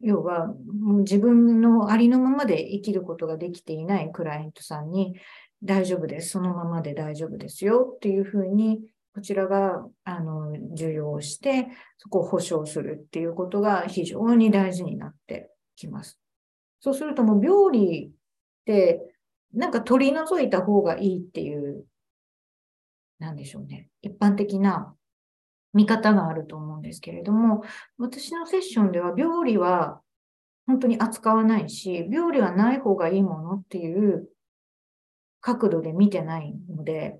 [0.01, 0.53] 要は、
[0.99, 5.15] 自分のありのままで生きることができていないクライアントさんに、
[5.63, 6.29] 大丈夫です。
[6.29, 8.81] そのままで大丈夫ですよっていうふうに、
[9.13, 16.17] こちらが、あの、重要して、そこを保証するっていうことが非常に大事になってきます。
[16.79, 18.11] そうするともう病理っ
[18.65, 19.01] て、
[19.53, 21.85] なんか取り除いた方がいいっていう、
[23.19, 23.89] なんでしょうね。
[24.01, 24.95] 一般的な
[25.73, 27.63] 見方があると思うんですけれども、
[27.97, 30.01] 私のセッションでは病理は
[30.67, 34.29] 本当に扱わないし、病理はない方がいいものっていう
[35.41, 37.19] 角度で見てないので、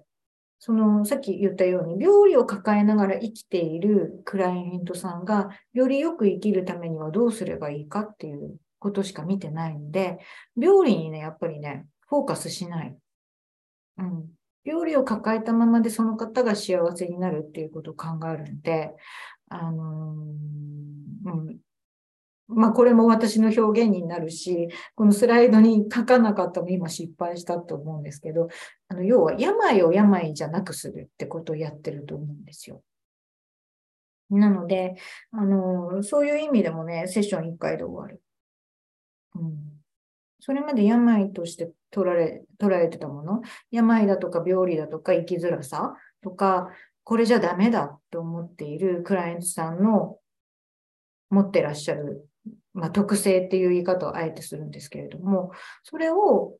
[0.59, 10.19] その、さっき言ったように、病理を抱えながら生きているクライアントさんが、よりよく生きるためにはどうすればいいかっていうことしか見てないので、
[10.55, 12.95] 病理にね、やっぱりね、フォーカスしない。
[13.97, 14.29] うん。
[14.63, 18.91] 病理を抱えたままでその方が幸せになるっていうことを考えるんで、
[19.49, 21.57] あのー、うん。
[22.53, 28.49] まあ、これも私の表現になるし、このスライドに書かなかったの今失敗したと思うんですけど、
[28.89, 32.83] あの、要は病を病じゃなくするってことをやってると思うんですよ。
[34.29, 34.95] なので、
[35.31, 38.21] あの、そういう意味でもね、セッション1回で終わる。
[39.35, 39.81] うん。
[40.39, 45.95] それまで病として捉え捉えてたもの、病だとか病理だとか生きづらさ？
[46.21, 46.69] とか、
[47.03, 50.17] これじゃダメだと思っているクライアントさんの
[51.29, 52.27] 持ってらっしゃる、
[52.73, 55.51] まあ、特性っていう言い方をあえてするんですけれども、
[55.83, 56.53] それを、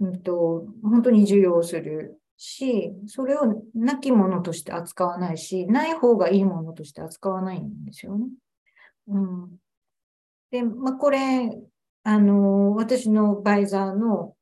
[0.00, 8.26] うんと、本当に受容するし、それをなきものとして扱わないし、ない方がいいものとして扱わないんですよね。
[9.08, 9.56] うん、
[10.50, 11.50] で、まあ、これ、
[12.04, 14.34] あの、私のバイザーの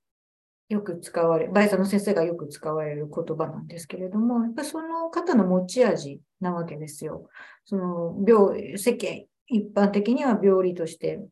[0.73, 7.29] よく使われ、バイザーの先生がよく使われる言葉なんですけれども、やっぱその方の持ち味なわけですよ。
[7.67, 11.23] その病、世間、一般的には病理として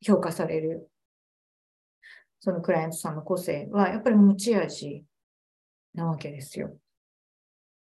[0.00, 0.88] 評価される、
[2.38, 5.02] そのクライアントさんの個性は、やっぱり持ち味
[5.92, 6.76] なわけですよ。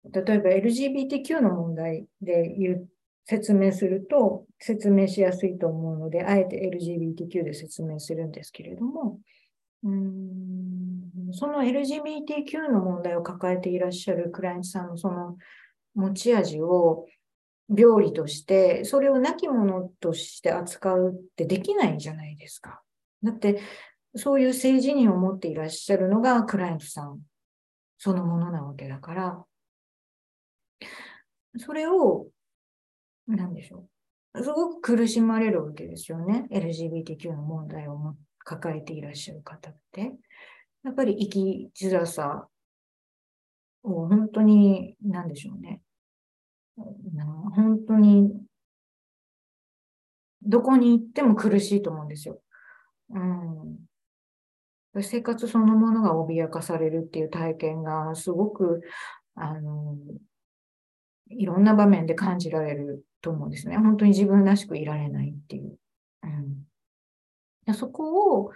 [0.06, 2.88] 例えば LGBTQ の問題で言う
[3.26, 9.20] 説明すると説明しやすいと思うので、あえて LGBTQ で説明するんですけれども、
[11.34, 15.38] その LGBTQ の問題を抱えていらっしゃるクライアントさんのその
[15.96, 17.06] 持ち味を
[17.70, 22.82] 病理として、それを亡き者として扱うってできないじゃないですか。
[23.24, 23.62] だって、
[24.16, 27.22] そういう性自認を持っていらっしゃるのがクライアントさん
[27.98, 29.46] そのものなわけだから、
[31.58, 32.28] それを
[33.28, 33.86] なんでしょ
[34.34, 34.44] う。
[34.44, 36.48] すごく苦しまれるわけですよね。
[36.52, 40.14] LGBTQ の問題を抱えていらっしゃる方って。
[40.84, 42.48] やっぱり生きづらさ
[43.84, 45.82] を本当に、なんでしょうね。
[46.76, 48.32] 本当に、
[50.44, 52.42] どこに行っても苦しいと思うんですよ。
[53.12, 53.78] うん。
[55.02, 58.82] 生活そのものが脅かされるっていう体験がすごく、
[59.36, 59.96] あの、
[61.30, 63.78] いろんな場面で感じられると思うんですね。
[63.78, 65.78] 本当に自分らしくいられないっていう。
[67.68, 68.52] うん、そこを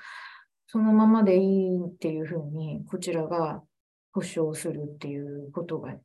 [0.76, 3.64] そのままでいいっていうふうに、こちらが
[4.12, 5.96] 保証するっていうことが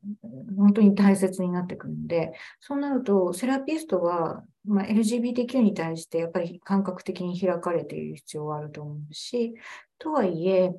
[0.57, 2.31] 本当に大切になってくるので、
[2.61, 9.55] そうなると、セラピストは、まあ、LGBTQ に対してやっぱり感覚的に開かれている必要はあると思うし、
[9.99, 10.71] とはいえ、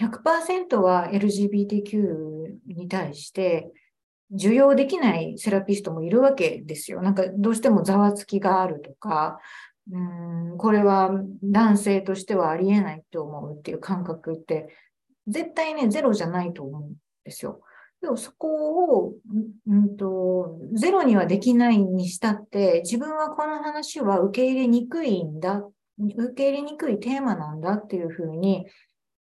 [0.00, 3.70] 100%は LGBTQ に対して
[4.30, 7.02] 受容できないセラピストもいるわけですよ。
[7.02, 9.38] なんかどうしてもざわつきがあるとか、
[9.90, 11.10] うんこれは
[11.42, 14.68] 男性としてはありえないと思うっていう感覚って
[15.26, 16.94] 絶対ね、ゼロじゃないと思うん
[17.24, 17.60] ですよ。
[18.02, 19.14] でもそこを、
[19.66, 25.62] うんと、ゼロにはできないにしたって、自分はこの話は受け入れにくいんだ、
[25.98, 28.66] 受け入れにくいテーマなんだっていうふうに、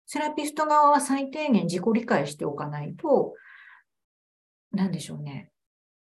[0.07, 3.35] セラピスト側は最低限自己理解しておかないと、
[4.71, 5.51] なんでしょうね。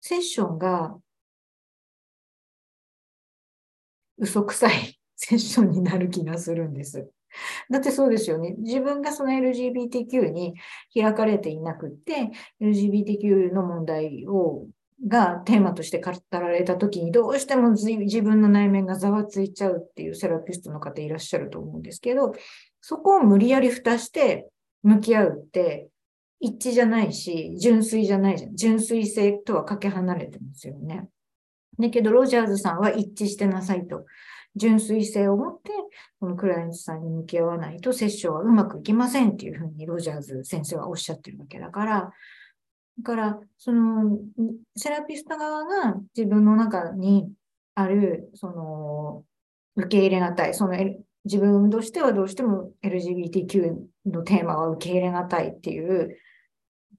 [0.00, 0.96] セッションが
[4.22, 7.10] 嘘くさい セッションになる気がするんです。
[7.70, 8.54] だってそうですよね。
[8.58, 10.54] 自分がその LGBTQ に
[10.94, 12.30] 開かれていなくって、
[12.60, 14.66] LGBTQ の問題を
[15.08, 22.32] がテーマとして語られたときにどうしても自分の内面がざわついちゃうっていうセラピストの方いらっしゃると思うんですけど、
[22.80, 24.48] そこを無理やり蓋して
[24.82, 25.88] 向き合うって
[26.38, 28.56] 一致じゃないし、純粋じゃないじゃん。
[28.56, 31.08] 純粋性とはかけ離れてますよね。
[31.78, 34.04] だけど、ロジャーズさんは一致してなさいと。
[34.54, 35.70] 純粋性を持って、
[36.20, 42.12] このクライアントさんに向き合わないと、セッションはうまくいきませんっていうふうにロジャーズ先生はおっしゃってるわけだから、
[42.98, 44.18] だから、その、
[44.76, 47.32] セラピスト側が自分の中に
[47.74, 49.24] ある、その、
[49.76, 50.74] 受け入れがたい、その、
[51.24, 56.18] 自分としてはどうしても LGBTQ のテーマは受け入れがたいっていう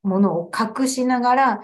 [0.01, 1.61] ものを隠しながら、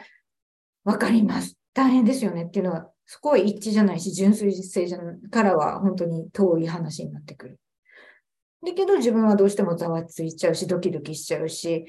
[0.84, 1.58] わかります。
[1.74, 5.00] 大変ですよねっていうのはそこは一致じゃないし、純粋性じゃ
[5.32, 7.60] からは本当に遠い話になってくる。
[8.64, 11.88] だけど自分はどうしてもざわついちゃうし、ドキドキしちゃうし、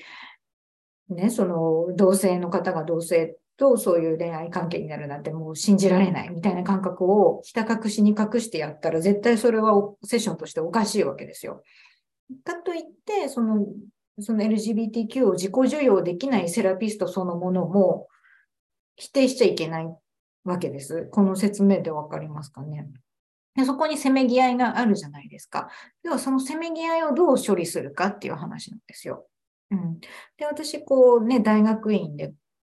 [1.10, 11.62] ね、その同性の方が同性とそういう恋愛関係になるなんてもう信じられないみたいな感覚をひた隠しに隠してやったら絶対それはセッションとしておかしいわけですよ。
[12.44, 13.66] かといって、その
[14.18, 18.08] その LGBTQ を自己受容できないセラピストそのものも
[18.96, 19.86] 否定しちゃいけない
[20.44, 21.08] わけです。
[21.10, 22.88] この説明でわかりますかね。
[23.56, 25.68] でそこにせめぎ合いがあるじゃないですか。
[26.02, 29.26] では、そのせめぎ合いをどう処理するかっていう話なんですよ。
[29.70, 30.00] うん、
[30.36, 32.32] で、私、こうね、大学院で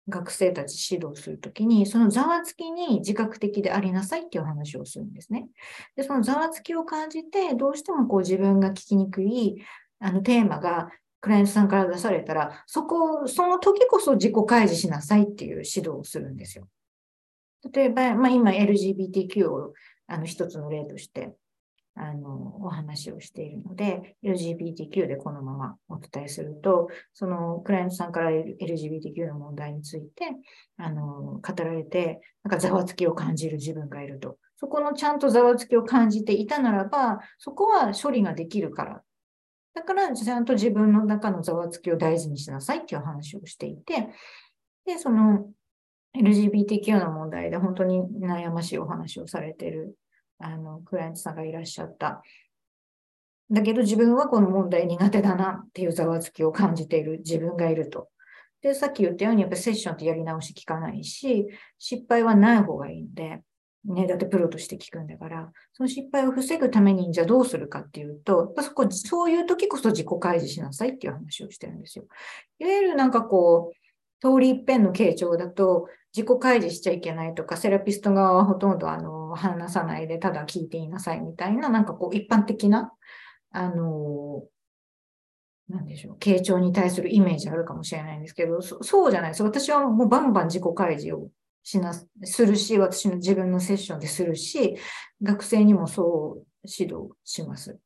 [0.08, 5.48] 学生たち指導するときに、そのざわつきに自覚的でありなさいっていう話をするんですね。
[5.96, 9.56] で、そのざわつきを感じて、どうしてもこう自分が聞きにくい
[9.98, 16.68] あのテーマがクライアントさんから出されたら、そこ、その時こそ自己開示しなさいっていう指導をするんですよ。
[17.72, 19.72] 例えば、まあ、今 LGBTQ を
[20.06, 21.34] あの一つの例として
[21.96, 30.26] あのお話をしているので、LGBTQ でこのままお伝えすると、そのクライアントさんから LGBTQ の問題について
[30.76, 34.36] あの語られて、なんかざわつきを感じる自分がいると。
[34.58, 39.02] そこのちゃんとざわつきを感じていたならば、そこは処理ができるから。
[39.74, 44.08] だから、ちゃんと自分の中のざわつきを大事にしなさいっていう話をしていて、
[44.86, 45.50] で、その
[46.22, 49.96] LGBTQ の問題で本当に悩ましいお話をされている
[50.38, 52.22] あのクライアントさんがいらっしゃった。
[53.50, 58.08] だけど自分はこの問題苦手だなっていうざわつきを感じている自分がいると。
[58.60, 61.46] で、さっき言ったようにやっぱセッションってやり直し聞かないし、
[61.78, 63.42] 失敗はない方がいいんで、
[63.84, 72.06] ね、だってプロとして聞くんだから、その失敗を防ぐためにじゃあどうするかっていうと、やっぱそこ、そういう時こそ自己開示しなさいっていう話をしてるんですよ。
[72.58, 73.76] いわゆるなんかこう、
[74.20, 75.86] 通り一遍の傾聴だと、
[76.16, 82.90] 自己開示しちゃいけないとか、セラピスト側はほとんどあの話さないで、ただ聞いていなさいみたいな、なんかこう一般的な、
[83.50, 84.42] あの、
[85.68, 89.42] なんでしょう、傾聴に対するイメージあるかもしれないんですけど、そそうじゃないです。
[89.42, 91.28] 私はもうバンバン自己開示を
[91.62, 94.74] しな、するし、私の自分のセッションでするし、
[95.20, 97.78] 学生にもそう指導します。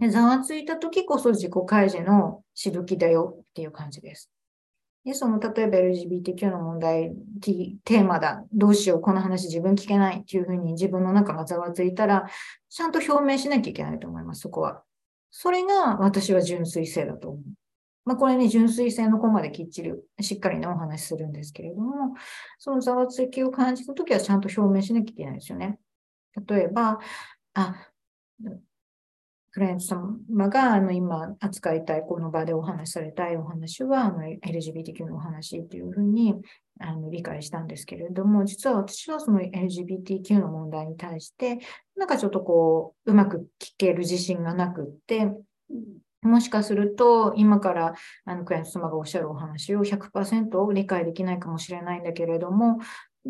[0.00, 4.28] でざわついた時こそ自己開示のしぶきだよっていう感じです。
[5.08, 12.28] で、その、例えば LGBTQ の問題、テーマだ、どうしよう、この話自分聞けないっていうふうに自分の中がざわついたら、
[12.68, 14.82] ちゃんと表明しなきゃいけないと思います、そこは。
[15.30, 17.42] それが私は純粋性だと思う。
[18.04, 22.14] まあ、これね、純粋性のコマできっちり、しっかりね、お話しするんですけれども、
[22.58, 25.78] そのざわつきを感じたときはちゃんと表明しなきゃいけないですよね。
[26.46, 26.98] 例えば、
[27.54, 27.88] あ、
[29.50, 36.34] クライアント様があの今扱いたい、この場でお話しされたいお話はあの LGBTQ のお話っていうふうに
[36.80, 41.58] あの理解したんですけれども、実は私はその LGBTQ の問題に対して、
[41.96, 45.32] なんかちょっとこう、うまく聞ける自信がなくって、
[46.22, 47.94] もしかすると、今から
[48.24, 52.78] あのクライアント様がおっしゃるお話を100%理解できないかもしれないんだけれども、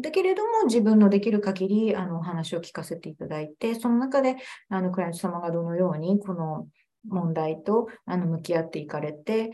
[0.01, 4.37] だけれども、自分のできる限り、あの、お話を聞かせていただいて、その中で、
[4.69, 6.69] あの、クライアント様がどのように、この
[7.09, 9.53] 問題と、あの、向き合っていかれて、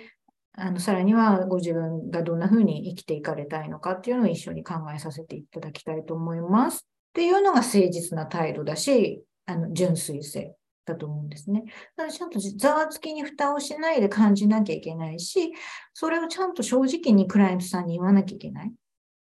[0.53, 6.87] あの、さらには、ご自分がどんな風に生きていかれたいのかっていうのを一緒に考えさせていただきたいと思います。
[6.87, 11.65] っていうのが誠実な態度だし、あの、純粋性だと思うんですね。
[11.97, 15.53] だからちゃんとざわつきに蓋をしないで感じなきゃいけないし、
[15.93, 18.73] それをちゃんと正直にクライアントさんに言わなきゃいけない。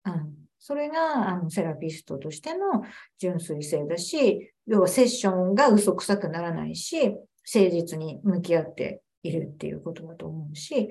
[0.06, 2.84] うんそれがあのセラピストとしての
[3.18, 7.20] 純粋性だし、要はセッションが嘘くさくならないし、誠
[7.70, 10.88] 実に向き合っているっていうことだと思うし、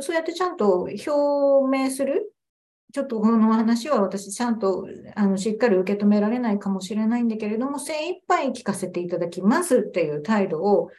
[0.00, 1.10] そうやってちゃんと表
[1.78, 2.34] 明する。
[2.92, 4.84] ちょっとこの話は私ちゃんと
[5.14, 10.90] あのしっかり受け止められないかもしれないんだけれども、精一杯聞かせていただきますっていう態度を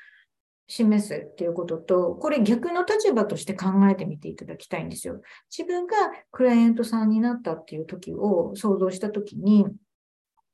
[0.67, 5.21] 示すっていうことと、これ逆の立場として考えてみていただきたいんですよ。
[5.55, 5.95] 自分が
[6.31, 9.65] クライアントさんになったっていう時を想像した時に、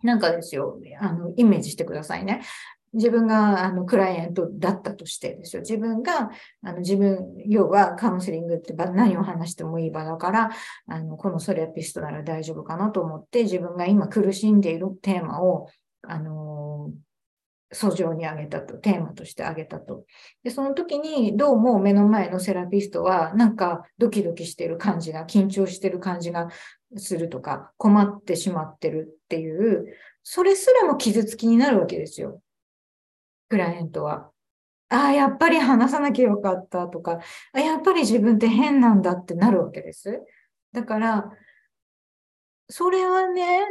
[0.04, 2.42] なんかですよ、あの、イメージしてくださいね。
[2.94, 5.62] 自分があのクライアントだったとしてですよ。
[5.62, 6.30] 自分が、
[6.62, 10.50] あの自分、要はカウンセリングって何を話してもいい場だから、
[10.88, 15.70] あのこのソレアピストなら大丈夫かなと思って、自分が今苦しんでいるテーマを、
[16.02, 16.92] あの
[17.74, 20.06] 訴状に挙げたと、テーマとして挙げたと。
[20.44, 26.50] で、その時にどうも目の前のセラピストはなんかドキドキしてる感じが、緊張してる感じが
[26.98, 32.42] するとか、困ってしまってるっていう、それすらも傷つきになるわけですよ。
[33.50, 34.32] クライアントは。
[34.90, 37.20] ああ、やっぱり話さなきゃよかったとか、
[37.54, 40.22] あやっぱり自分って変なんだってなるわけです。
[40.74, 41.32] だから、
[42.70, 43.62] それはね、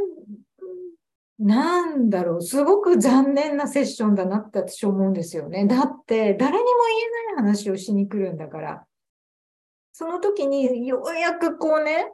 [1.41, 5.67] なんだろう、すごく残念なセッションだなって私思うんですよね。
[5.67, 8.87] だって、誰にも言えない話をしに来るんだから。
[9.93, 12.13] その時にようやくこうね、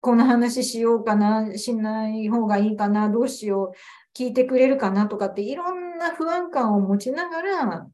[0.00, 7.86] この話しようかな、しない方がいいかな、どうしよう、聞いてくれるかなとかっていろんな不安感を持ちながら、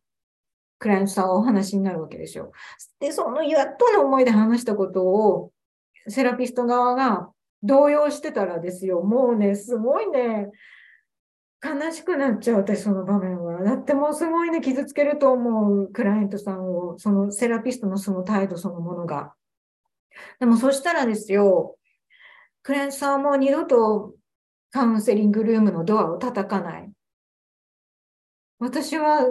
[0.78, 2.52] クライアントさんはお話になるわけですよ。
[3.00, 5.50] で、そのやっとの思いで話したことを、
[6.06, 7.28] セラピスト側が
[7.62, 9.02] 動揺してたらですよ。
[9.02, 10.50] もうね、すごいね、
[11.62, 13.62] 悲しくなっちゃう、私、その場面は。
[13.62, 19.34] だってもうすごいね、傷つけると思う、クライアントさんを、そのセラピストのその態度そのものが。
[20.38, 21.76] でもそしたらですよ、
[22.62, 24.14] クライアントさんはもう二度と
[24.70, 26.92] カウンセリングルームのドアを叩かない。
[28.60, 29.24] 私は、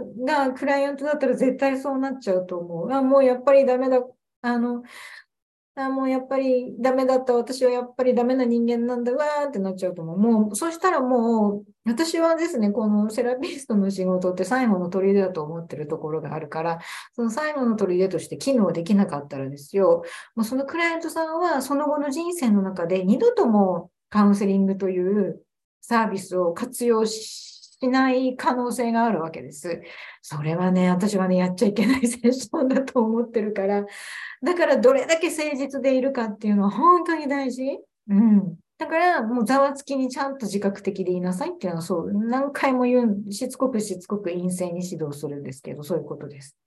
[0.58, 2.92] クライアントだったら絶対そうなっちゃうと思う。
[2.92, 4.02] あ、もうやっぱりダメだ。
[4.42, 4.84] あの、
[5.80, 10.18] あもうやっぱりダメだった、私はやっぱりダメな人間なんだわーってなっちゃうと思う。
[10.18, 16.80] もう、そしたらもう、私はですね、このセラピストの仕事って最後の砦だと思ってるところがあるから、
[17.14, 20.04] その最後の砦として機能できなかったらですよ、
[20.36, 25.42] もうそのクライアントさんはその後の人生の中で二度ともカウンセリングという
[25.82, 29.82] サービスを活用ししない可能性があるわけです。
[30.22, 33.86] それはね、私はね、やっちゃいけないセッションだと思ってるから、
[34.44, 37.80] だからどれだけ誠実でいるかっていうのは本当に大事。
[38.10, 38.56] うん。
[38.78, 46.58] だから、もうざわつきにちゃんと自覚的でいなさいっていうのはそう、何回も言う、しつこくしつこく陰性に指導するんですけど、そういうことです。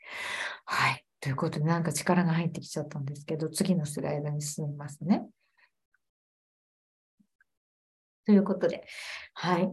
[0.64, 1.04] はい。
[1.20, 5.26] ということで、なんか力が入ってきちゃったんですけど、次のスライドに進みますね。
[8.26, 8.84] ということで、
[9.34, 9.70] はい。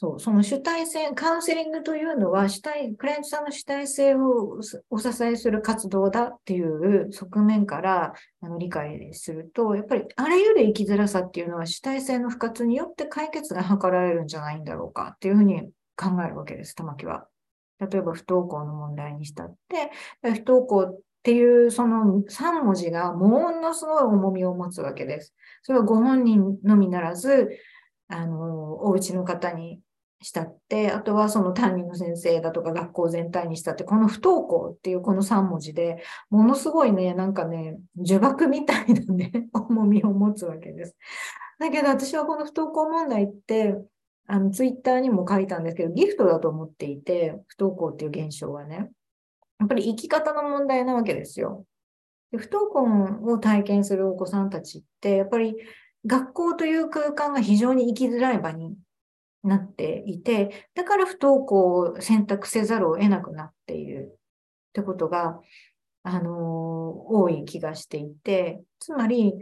[0.00, 15.62] そう、その主体性、カウンセリングというのは、主体、クライアントさんの主体性をお支えする活動だっていう側面からあの理解すると、やっぱりあらゆる生きづらさっていうのは主体性の不活によって解決が図られるんじゃないんだろうかっていうふうに
[15.96, 17.26] 考えるわけです、玉木は。
[17.80, 19.90] 例えば不登校の問題にしたって、
[20.22, 25.34] 不登校っていうその3文字がものすごい重みを持つわけです。
[25.62, 27.48] それはご本人のみならず、
[28.06, 29.80] あの、お家の方に
[30.20, 40.96] したって、あとはその担任の先生だとか学校全体にしたって、この不登校っていうこの3文字でものすごいね、なんかね、呪縛みたいなね、 重みを持つわけです。
[41.58, 43.76] だけど私はこの不登校問題って、
[44.26, 48.90] あの、ツイッターにも書いたんですけど、ギフトだと思っていて、不登校っていう現象はね、
[49.58, 51.64] やっぱり生き方の問題なわけですよ。
[52.30, 55.56] で不登校を体験するお子さんたちって、やっぱり
[56.06, 58.76] 学校という空間が非常に生きづらい場に
[59.42, 65.40] なっていて、だから不登校を選択せざるを得なくなっているってことが、
[66.02, 69.34] あのー、多い気がしていて、つまり、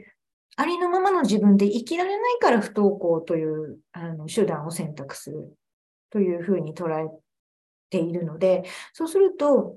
[0.56, 5.54] ありのままの自分で生きられないから不登校というあの手段を選択する
[6.10, 7.08] というふうに捉え
[7.90, 9.76] ているので、そうすると、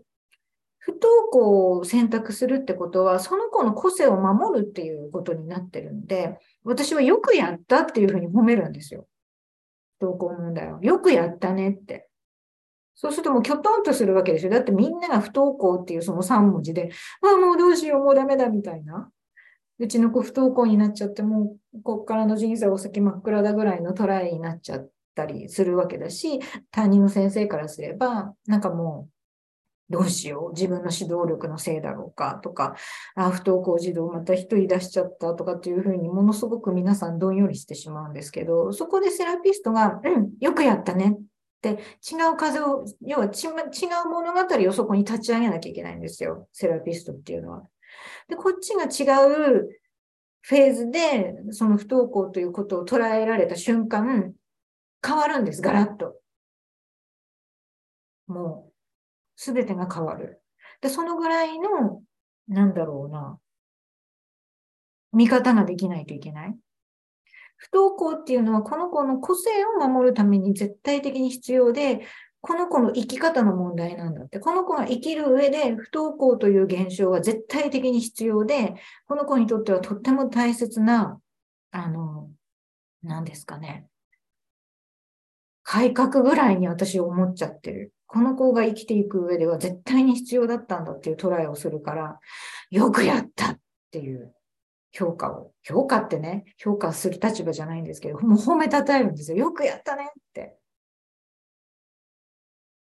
[0.79, 9.05] 不登校を選択するってことは、その子の個性を守るっていうことになってるんで、私はよくやったっていうふうに褒めるんですよ。
[9.99, 10.79] 不登校問題を。
[10.81, 12.07] よくやったねって。
[12.95, 14.49] そうするともうきょとんとするわけでしょ。
[14.49, 16.91] だってみんなが不登校っていうその3文字で、
[17.21, 19.09] ああ、もうどうしよう、もうダメだみたいな。
[19.79, 26.39] うちの子不登校になっちゃって、もうこっからの人生お先真っ暗だぐらいのトライになっちゃったりするわけだし、
[26.71, 29.18] 担任の先生からすれば、なんかもう、
[29.89, 32.75] どうしよう自分の指導力のせいだろうかとか、
[33.15, 41.21] あ不登校児童また一人出しちゃったとかっていうふうにものすごく皆さんどんよりしてしまうんですけど、そこでセラピストが、うん、よくやったねっ
[41.61, 41.79] て
[42.09, 46.47] 違う風を、要は違う物語をそこに立ち上げなきゃいけないんですよ。
[46.53, 47.63] セラピストっていうのは。
[48.27, 49.69] で、こっちが違う
[50.41, 54.33] フェーズで、その不登校ということを捉えられた瞬間、
[55.05, 56.15] 変わるんです、ガラッと。
[58.27, 58.68] もう、
[59.41, 60.41] すべてが変わる。
[60.81, 62.03] で、そのぐらいの、
[62.49, 63.39] なんだろうな、
[65.13, 66.55] 見方ができないといけない。
[67.55, 72.01] 不登校っていうのは、この子の個性を守るために絶対的に必要で、
[72.41, 74.41] この子の生き方の問題なんだって。
[74.41, 78.75] この子が生きる上で不登校という現象は絶対的に必要で、
[79.07, 81.17] この子にとってはとっても大切な、
[81.71, 82.29] あの、
[83.03, 83.87] 何ですかね。
[85.63, 87.93] 改革ぐらいに私思っちゃってる。
[88.09, 92.19] この子が生きていく上では絶対に必要だったんだっていうトライをするから、
[92.71, 93.59] よくやったっ
[93.91, 94.33] ていう
[94.91, 99.37] 評価を、評価ってね、評価する立場じゃないんですけど、もう褒めたたえるんですよ。
[99.37, 100.57] よくやったねって。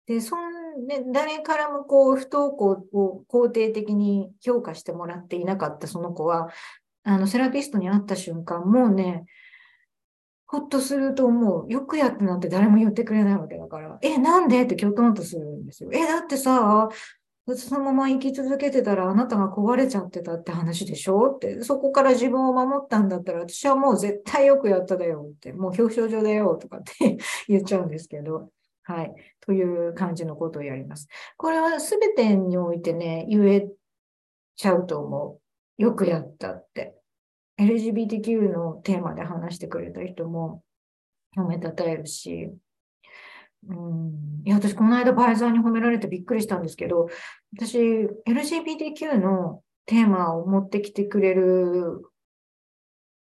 [0.07, 6.49] で、そんね、誰からもこう、不登校を肯定的に評価してもらっていなかったその子は、
[7.03, 9.25] あの、セラピストに会った瞬間、もうね、
[10.51, 11.71] ほっとすると思う。
[11.71, 13.97] よくやったなんて誰も言ってくれないわけだから。
[14.01, 15.89] え、なんでってきょとんとするんですよ。
[15.93, 16.89] え、だってさ、
[17.55, 28.49] そのまま生き続けてたらあなたが壊れちゃってたって話でしょって、そこから自分を守ったんだったら私はもう絶対よくやっただよって、もう表彰状だよとかって 言っちゃうんですけど。
[28.83, 29.15] はい。
[29.39, 31.07] という感じのことをやります。
[31.37, 33.69] これは全てにおいてね、言え
[34.57, 35.39] ちゃうと思
[35.79, 35.81] う。
[35.81, 37.00] よくやったって。
[37.61, 40.63] LGBTQ のテーマで話してくれた人も
[41.37, 42.51] 褒めたたえるし、
[43.67, 47.07] うん、いや、私この間バイザーに褒められてびっくりしたんですけど、
[47.55, 47.77] 私
[48.27, 52.01] LGBTQ のテーマを持ってきてくれる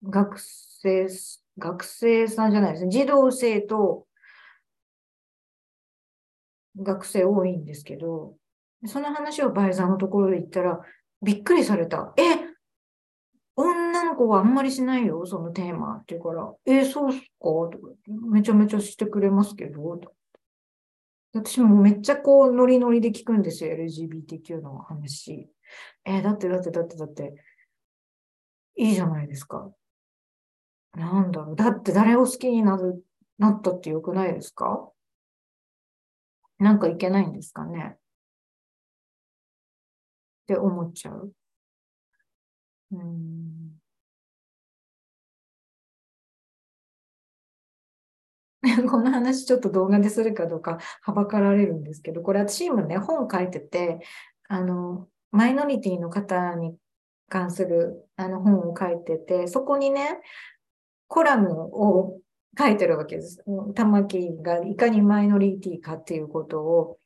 [0.03, 1.07] 学生、
[1.57, 2.91] 学生さんじゃないですね。
[2.91, 4.05] 児童生と
[6.79, 8.35] 学生多いんですけど、
[8.85, 10.79] その話をバイザーのところで言ったら、
[11.23, 12.13] びっくりされた。
[12.17, 12.50] え、
[14.25, 17.25] 子はあんまりしないよ、そのテーマって言うから、えそうっすか？
[17.39, 17.77] とか、
[18.29, 20.01] めちゃめちゃしてくれますけど、
[21.33, 25.49] 私もめっちゃこう、ノリノリで聞くんですよ、LGBTQ の話。
[26.05, 27.35] えー、だってだってだってだって、
[28.75, 29.71] いいじゃないですか。
[30.93, 31.55] なんだろう。
[31.55, 33.05] だって誰を好きになる、
[33.37, 34.91] なったってよくないですか？
[36.59, 37.95] なんかいけないんですかね？
[37.95, 37.97] っ
[40.47, 41.33] て思っちゃう。
[42.91, 43.40] うん。
[48.89, 53.99] この話ちょっと動画でするかどうかはばかられるんですけど、これ私今ね、本書いてて、
[54.47, 56.75] あの、マイノリティの方に
[57.29, 60.19] 関するあの本を書いてて、そこにね、
[61.07, 62.19] コラムを
[62.57, 63.43] 書いてるわけです。
[63.73, 66.99] 玉木がいかにマイノリティかっていうことを、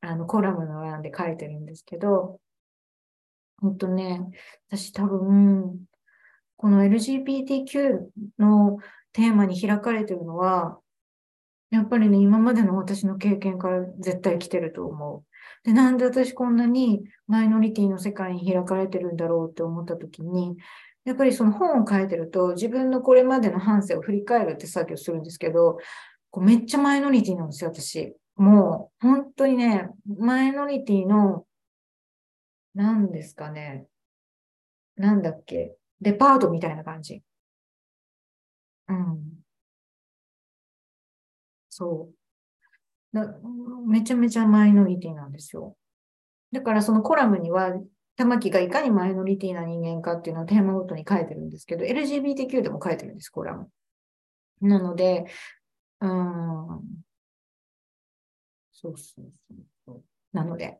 [0.00, 2.40] あの、コラムの欄で書いてるんですけど、
[3.60, 4.22] 本当ね、
[4.70, 5.84] 私多分、
[6.56, 8.06] この LGBTQ
[8.38, 8.78] の
[9.12, 10.78] テーマに開かれてるのは、
[11.74, 15.24] やっぱりね、今までの私の経験から絶対来てると思う。
[15.64, 20.56] で、なんで私こんなにマイノリティの世界に開かれてるんだろうって思った時に、
[21.04, 25.78] やっぱりその本を書いてると自分のこれまでの反省を振り返るって作業するんですけど、
[26.30, 28.16] こうめっちゃマイノリティなんですよ、私。
[28.36, 31.46] もう、本当にね、マイノリティの、
[32.74, 33.86] 何ですかね。
[34.96, 35.76] なんだっけ。
[36.00, 37.22] デパートみたいな感じ。
[38.88, 39.33] うん。
[41.76, 42.08] そ
[43.12, 43.88] う。
[43.88, 45.76] めちゃめちゃマイノリティなんですよ。
[46.52, 47.72] だからそのコラムには、
[48.16, 53.68] 玉木がいかにマイノリティな人間かっていうのをテーマごとに書いてるんですけど、LGBTQ でも書いてるんです、コラム。
[54.60, 55.26] なので、
[56.00, 56.80] うん。
[58.72, 59.32] そうそう
[59.84, 60.02] そう。
[60.32, 60.78] なので、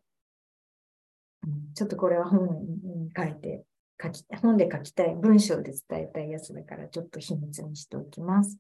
[1.45, 2.47] うん、ちょっとこれは本
[2.85, 3.65] に書いて、
[4.01, 8.59] 書き、本で書きたい、文章で伝えたいやつだから、ちょっと秘密にしておきます。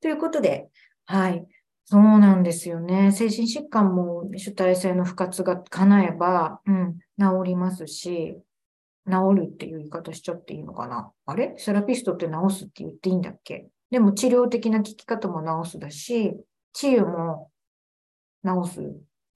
[0.00, 0.68] ということで、
[1.06, 1.46] はい。
[1.84, 3.12] そうなんですよね。
[3.12, 8.36] 精神疾患も主体性の不活が叶えば、うん、治りますし、
[9.08, 11.12] 治るっていう言い方しちゃっていいのかな。
[11.26, 11.54] あれ？
[11.58, 13.68] セラピストって治すって言っていいんだっけ？
[13.92, 16.36] でも治療的な聞き方も治すだし、
[16.72, 17.50] 治癒も
[18.44, 18.80] 治す。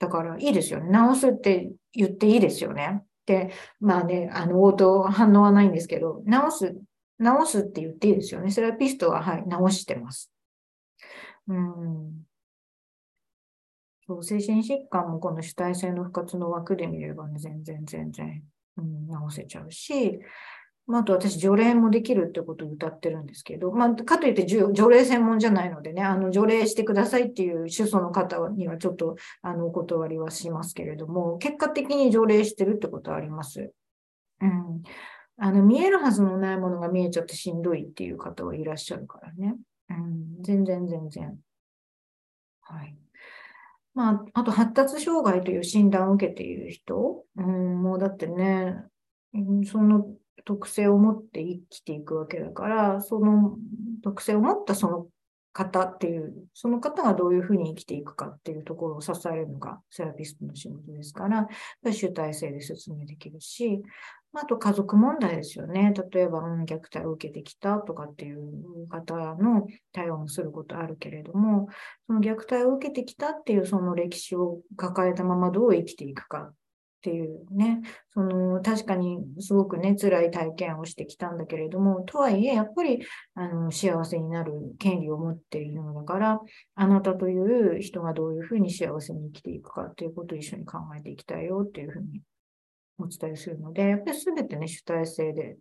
[0.00, 0.90] だからいいですよね。
[1.14, 3.04] 治すって言っていいですよね。
[3.26, 6.74] で、まあね、あの、応答反応はないんですけど、治す、
[7.20, 8.50] 治すって言っていいですよね。
[8.50, 10.29] セラピストは、はい、治してます。
[11.50, 12.26] うん。
[14.06, 18.42] そう、精神疾患もこの主体性の不活の枠で見ればね、全然全然、
[18.76, 20.20] うん、治せちゃうし、
[20.86, 33.72] まあ、あと私、除霊もできるってことを歌ってるんですけど、まあ、かといって除霊専門じゃないのでね、あの、除霊してくださいっていう主訴の方にはちょっと、あの、お断りはしますけれども、結果的に除霊してるってことはあります。
[34.40, 34.82] うん。
[35.38, 39.56] あの、見えるはずのないものが見えちゃってしんどいっていう方はいらっしゃるからね。
[39.90, 40.42] うん。
[40.42, 41.38] 全然全然。
[42.62, 42.96] はい。
[43.94, 48.76] まあ、あと発達障害という診断を受けている人、うん、もうだってね、
[49.70, 50.06] その
[50.44, 53.56] 特性を持って生きていくわけだから、その
[54.02, 55.06] 特性を持ったその
[55.52, 61.48] 方っていう、その方がどういうふうに生きていくかっていうところを支えるのがセラピストの仕事ですから、
[61.92, 63.82] 主体性で説明できるし、
[64.32, 65.92] あと家族問題ですよね。
[66.12, 71.68] 例えば、うん、虐待を受けてきたとかっていう方の対応もすることあるけれども、
[72.06, 76.52] その虐待を受けてきたっていうその歴史を抱えたままどう生きていくか
[77.00, 83.02] っていうね、その確かにすごくね、辛い体験をしてきたんだけれども、とはいえ、やっぱり
[83.34, 86.40] あの幸せになる権利を持っているのだから、
[86.74, 92.20] あなたという人がどういうふうに幸せに生きていくかっていうことを一緒に考えていきたいよっていうふうに
[93.04, 95.56] お伝えするので、やっぱり全てね、主体性で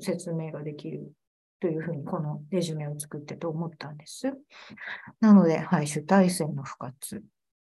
[0.00, 1.12] 説明ができる
[1.60, 4.32] というふうに、このレジュメを作ってと思ったんです。
[5.20, 7.22] なので、はい、主体性の不活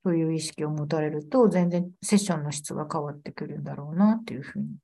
[0.03, 4.77] という意識を持たれると、全然セッションの質が変わってくるんだろうなというふうに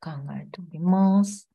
[0.00, 1.48] 考えております。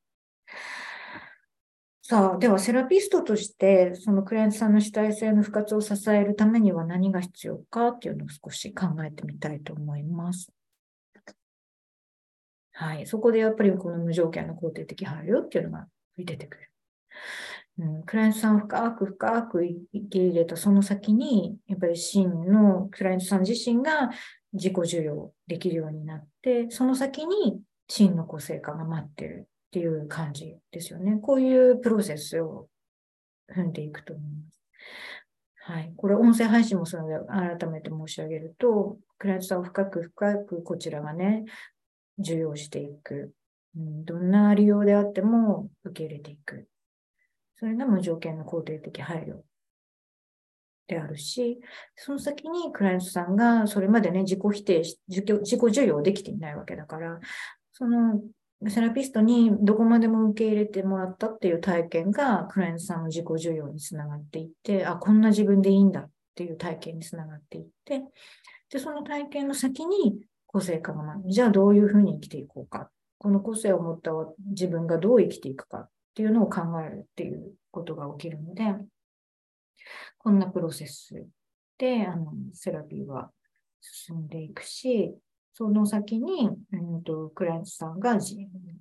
[2.02, 10.52] さあ、ではセラピストとして、そのクライアントさんの主体性の不活を支えるためには何が必要かっていうのを少し考えてみたいと思います。
[12.80, 13.06] はい。
[13.06, 16.72] そこでやっぱりこの無条件の肯定的配慮っていうのが出てくる。
[17.80, 19.76] うん、クライアントさんを深く深く受
[20.10, 24.12] け入れたその先に、やっぱり真のクライアントさん自身が
[24.54, 27.60] 自己受容できるようになって、その先に
[27.90, 31.18] 真の個性化が待ってるっていう感じですよね。
[31.22, 32.70] こういうプロセスを
[33.54, 34.62] 踏んでいくと思います。
[35.58, 35.92] はい。
[35.98, 41.44] これ、音声配信もそので改めて申し上げると、クライアントさんを深く深くこちらがね、
[42.20, 43.34] 受容していく。
[43.78, 46.68] うん、どんな利用であっても受け入れていく。
[47.58, 49.42] それが無条件の肯定的配慮
[50.88, 51.60] であるし、
[51.96, 57.20] その先にクライアントさんがそれまでね、自己否定し、自己受容できていないわけだから、
[57.72, 58.22] その
[58.68, 68.04] セラピストにどこまでも受け入れてもらったっていう体験が、クライアントさんの自己受容につながっていって、あ、こんな自分でいいんだっていう体験につながっていって、
[68.70, 70.20] で、その体験の先に
[70.52, 71.32] 個性化がない。
[71.32, 72.90] じゃあどういうふうに生きていこうか。
[73.20, 74.12] この個性を持った
[74.50, 78.64] 自分がどう生きていくかっていうのを考えるっていうことが起きるので、
[80.18, 81.28] こんなプロセス
[81.78, 83.32] で、あの、セラピーは
[83.82, 85.14] 進んでいくし、
[85.54, 88.18] その先に、うんと、クライアントさんが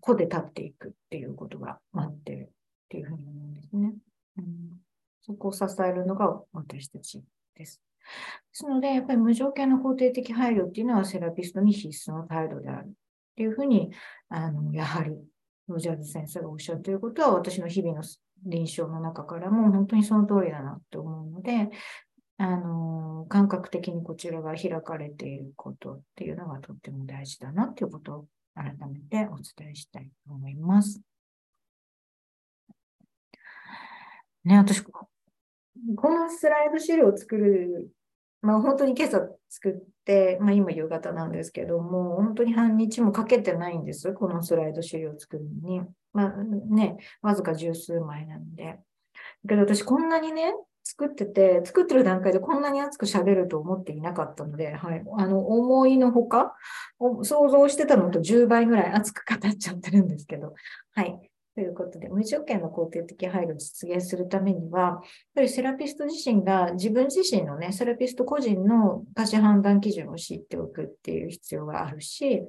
[0.00, 2.48] 個で立っていくっていうことが待ってるっ
[2.88, 3.94] ていうふうに思うんですね。
[4.38, 4.80] うん、
[5.20, 7.20] そこを支えるのが私たち
[7.56, 7.82] です。
[8.08, 8.10] で
[8.52, 12.90] すので、やっぱり無条件の肯定的配慮っていうのはセラピストに必須の態度であるっ
[13.36, 13.90] ていうふうに、
[14.28, 15.12] あの、やはり、
[15.68, 18.02] ロジャーズ先生がおっしゃっていることは、私の日々の
[18.44, 21.70] 臨床の中からも本当にその通りだなって思うので、
[22.38, 31.00] あの、感覚的にこちらが開かれていることっていうのがとっても大事だなっていうことを改めてお伝えしたいと思います。
[34.44, 35.08] ね、私、こ
[36.10, 37.90] のスライド資料を作る、
[38.42, 44.12] まあ本当に今朝作って、まあ今夕方なんですけども、本当に半日もかけてないんです。
[44.12, 45.82] このスライド資料を作るのに。
[46.12, 48.64] まあね、わずか十数枚なんで。
[48.64, 48.76] だ
[49.48, 50.52] けど私こんなにね、
[50.84, 55.04] 作ってて、作ってる段階でこんなに熱く喋ると思っていなかったので、はい。
[55.18, 56.54] あの、思いのほか、
[56.98, 60.54] 想像してたのと10倍ぐらい熱く語っちゃってるんですけど、
[60.94, 61.30] はい。
[61.58, 65.00] ということで、無条件の肯定的配慮を実現するためには、やっ
[65.34, 72.44] ぱりセラピスト自身が自分自身のね、セラピスト個人の価値判断基準を知っておくっていう必要があるし、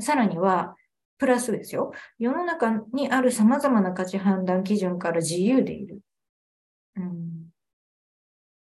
[0.00, 0.74] さらには、
[1.16, 1.92] プラスですよ。
[2.18, 6.00] 世の中にある様々な価値判断基準から自由でいる。
[6.96, 7.04] うん。
[7.04, 7.10] っ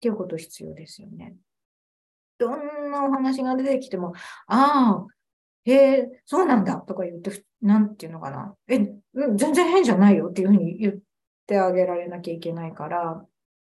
[0.00, 1.36] ていうこと必要ですよね。
[2.38, 4.14] どんなお話が出てきても、
[4.48, 5.13] ああ、
[5.64, 8.54] へえ、そうなんだとか言って、なんていうのかな。
[8.68, 8.78] え、
[9.34, 10.94] 全然変じゃないよっていうふうに言っ
[11.46, 13.24] てあげられなきゃいけないから。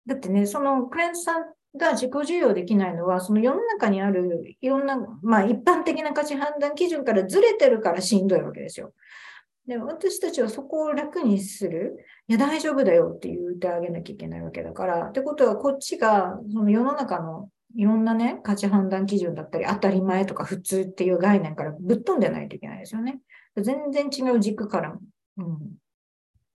[0.08, 1.46] だってね、そのクレンズさん
[1.78, 8.94] が自己授与できないのは、その世の中にあるいろんな、まあ一般的な価値判断基準からずれてるからしんどいわけですよ。
[9.68, 11.98] で、私たちはそこを楽にする。
[12.28, 15.08] いや、大丈夫だよって言ってあげなきゃいけないわけだから。
[15.08, 23.20] ってことは、こっちが、その世の中のいろんなね、価値判断基準だったり、当たり前とか普通っていう概念からぶっ飛んでないといけないですよね。
[23.58, 24.98] 全然違う軸から、
[25.38, 25.78] うん、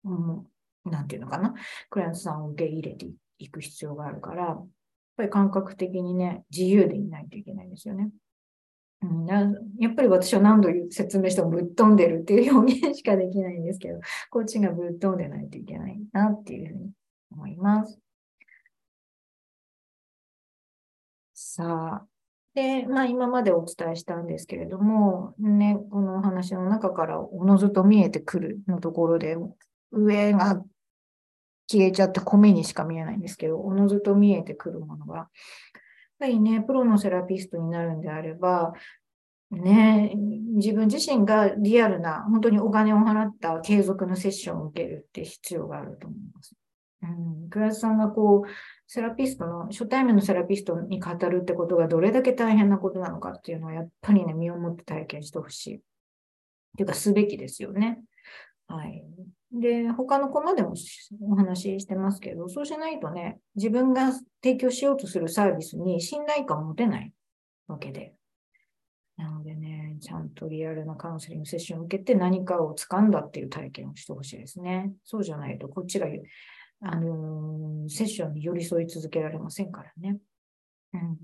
[0.03, 1.53] うん、なんていうのかな、
[1.89, 3.07] クライアントさんを受け入れて
[3.39, 4.67] いく必要があるから、やっ
[5.17, 8.09] ぱり感覚的にね、自由でいないといけないんですよね。
[9.03, 13.99] うん、やっぱり私は何度説明してもぶっ飛んでるっていう表現しかできないんですけど、
[14.31, 16.91] こっちがぶっ飛んでないといけないなっていうふうに
[17.31, 17.99] 思います。
[21.57, 22.05] さ、
[22.53, 29.37] で、まあ今までお伝えしたんですけれども、ね、このお話の中からおのずと見えてくるのところで、
[29.91, 30.63] 上が
[31.69, 35.27] 消えちゃって米にしか見えないんですけど、おのずと見えてくるものが、やっ
[36.19, 38.73] ぱりね、プロのセラピストになるんであれば、
[39.51, 40.13] ね、
[40.55, 46.55] 自分自身がリアルな、本当にお金を払った継続のセッションを受けるって必要があると思います。
[47.03, 47.05] う
[47.45, 48.49] ん、クラスさんがこう、
[48.87, 55.75] セラピストの、初対面のセラピストに語るってことがどれだけ大変なことなのかっていうのは、やっぱりね、身をもって体験してほしい。
[55.75, 55.79] っ
[56.77, 57.99] ていうか、すべきですよね。
[58.67, 59.03] はい。
[59.51, 60.73] で、他の子までも
[61.21, 64.11] お話ししてますけど、そうしないとね、自分が
[64.41, 67.13] 提供しようとするサービスに信頼感を持てない
[67.67, 68.13] わけで。
[69.17, 74.93] なのでね、ちゃんとリアルなカウンセリングセッションを受けて何かを掴んだっていう体験をしてほしいですね。
[75.03, 76.07] そうじゃないと、こっちが
[76.81, 80.17] あのセッションに寄り添い続けられませんからね。
[80.93, 81.17] うん。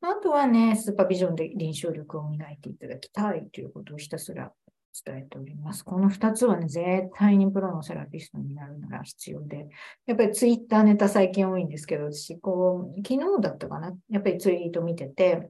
[0.00, 4.52] あとはね、スーパービジョンで臨床力を磨いていただきたいということをひたすら
[5.04, 5.84] 伝えております。
[5.84, 9.66] この2つはね、絶対にプロのセラピストになるなら必要で、
[10.06, 15.48] やっぱりツイッターネタ最近多いんですけど、私、こう、昨日だったかな、やっぱりツイート見てて、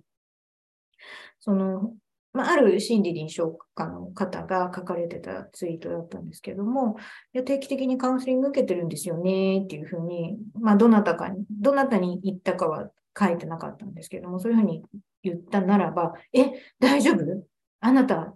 [1.41, 1.93] その、
[2.35, 6.97] まあ、ある心理臨床家の方が書かれてたツイートだったんですけども、
[7.32, 14.82] いや定期的にカウンセリング受けてるんですよねっていうふうに、まあ、どなたかに、どなたに言ったかは書いてなかったんですけども、そういうふうに
[15.22, 17.47] 言ったならば、え、大丈夫？
[17.80, 18.35] あなた、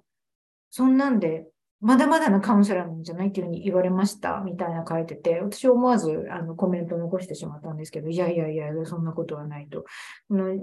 [0.70, 1.46] そんなんで
[1.81, 9.85] まだまだなカウンセラーなんじゃないっていうふうに言われました、みたいな書いてて、私思わずあのコメント残してしまったんですけど、いやいやいや、そんなことはないと。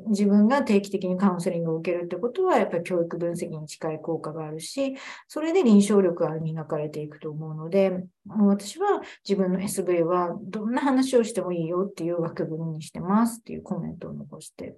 [0.08, 4.98] 自分が定期的にカウンセリングを受けるってことは、やっぱり教育分析に近い効果があるし、
[5.30, 14.76] それで臨床力が磨かれていくと思うので、私は自分の SV はどんな話をしてもいいよっていう枠組みにしてますっていうコメントを残して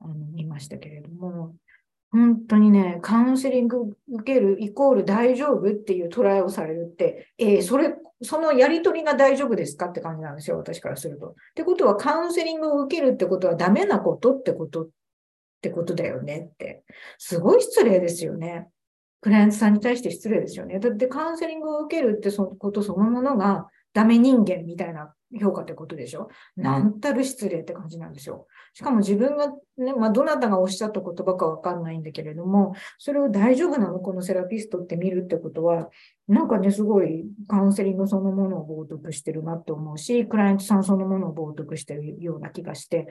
[0.00, 1.54] あの見ましたけれども、
[2.14, 7.92] 本当にね、カウンセリング受けるイコール大丈夫っていうトライをされるって、えー、それ、
[8.22, 11.30] そのやりとりが大丈夫ですかって感じなんですよ、私からすると。
[11.30, 14.88] ってことは、カウンセリングを受けるってことはダメなことってことっ
[15.60, 16.84] てことだよねって。
[17.18, 18.68] すごい失礼ですよね。
[19.20, 20.78] クライアントさんに対して失礼ですよね。
[20.78, 26.28] だってカウンセリングを受けるってそのことそのものがダメ人間みたいな評価ってことでしょ？
[26.56, 28.46] なんたる失礼って感じなんですよ。
[28.72, 33.98] しかも自分がね、まあ、どなたがおっしゃった言葉かわかんないんだけれども、それを大丈夫なの？
[33.98, 35.90] このセラピストって見るってことは、
[36.28, 43.08] なんかね、すごいカウンセリングそのものを冒涜してるなって思うし、クライアントさんそのものを冒涜してるような気がして、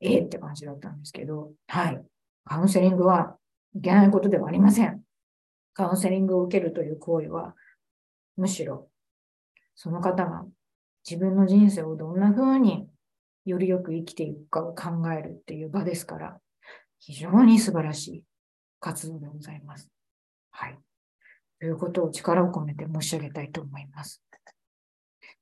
[0.00, 2.00] ええー、って感じだったんですけど、はい。
[2.44, 3.36] カウンセリングは
[3.74, 5.00] いけないことではありません。
[5.72, 7.54] カウンセリングを受けるという行為は、
[8.36, 8.88] むしろ、
[9.74, 10.44] その方が
[11.08, 12.88] 自分の人生をどんな風に
[13.44, 16.38] よりよく生きていくかを考えるっていう場ですから、
[16.98, 18.22] 非常に素晴らしい
[18.80, 19.90] 活動でございます。
[20.50, 20.78] はい。
[21.60, 24.22] ということを力を込めて申し上げたいと思います。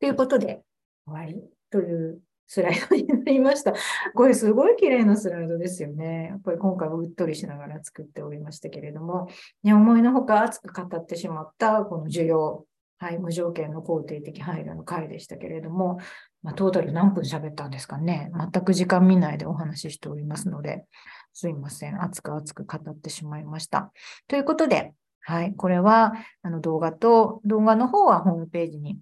[0.00, 0.62] ということで、
[1.06, 3.72] 終わりというスライドになりました。
[4.14, 6.26] これすごい綺麗なスライドですよね。
[6.30, 9.28] やっぱり今回はうっとりしながら作っておりましたけれども、
[9.62, 12.66] ね、思いのほか熱く語ってしまったこの需要、
[13.02, 15.98] はい、無条件の肯定的配慮の回でしたけれども、
[16.44, 18.30] まあ、トータル何分喋ったんですかね。
[18.32, 20.84] 全く時間見ないでお話ししておりますので、
[21.32, 22.00] すいません。
[22.00, 23.92] 熱く熱く語ってしまいました。
[24.28, 29.00] ということで、はい、これはあの動画と、動画の方はホームページに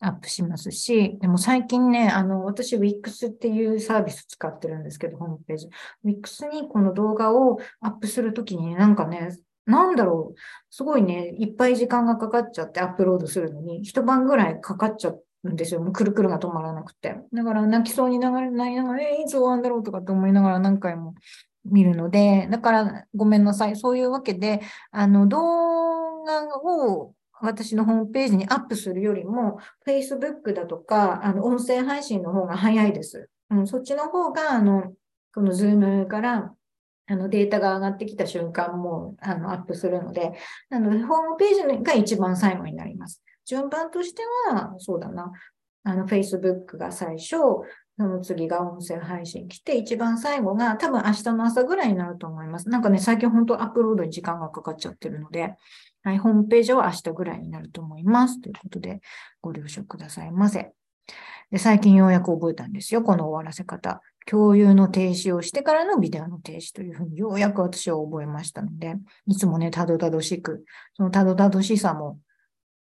[0.00, 5.68] アップしますし、でも最近ね、あの、私 Wix っていうサービス使ってるんですけど、ホームページ。
[6.04, 9.28] Wix にこの動画をアップするときに、なんかね、
[9.70, 10.38] なんだろう、
[10.70, 15.14] すごいね、いっぱい時間がかかっちゃってアップロードするのに、一晩ぐらいかかっちゃ
[15.44, 15.80] うんですよ。
[15.80, 17.16] もうくるくるが止まらなくて。
[17.32, 21.14] だから泣きそうになりながら、えー、いつ終わるんだろうとかって思いながら何回も
[21.64, 23.76] 見るので、だからごめんなさい。
[23.76, 24.60] そういうわけで、
[24.90, 33.28] あの、動画を私のホームページにアップするよりも、Facebook だとか、あの、音声配信の方が早いです。
[33.50, 34.92] うん、そっちの方が、あの、
[35.34, 36.54] この Zoom から
[37.10, 40.32] あのデータが上がってきた瞬間もあのアップするので、
[40.68, 43.20] なので、ホームページが一番最後になります。
[43.44, 45.32] 順番としては、そうだな、
[45.82, 47.64] あの Facebook が最初、そ
[47.98, 52.68] の次が音声配信来て、一番最後が多分明日の朝ぐらいになると思います。
[52.68, 55.56] なんかね、最近本当アップロードに時間がかかっちゃってるので、
[56.04, 58.40] はい、ホームページは明日ぐらいになると思います。
[58.40, 59.00] ということで、
[59.40, 60.70] ご了承くださいませ。
[61.50, 64.00] で最近ようやく覚えたんですよ、この終わらせ方。
[64.26, 68.96] 共有の停止をしてからのビデオの停止というふうにようやく私は覚えましたので、
[69.26, 70.64] いつもね、たどたどしく、
[70.94, 72.18] そのたどたどしさも、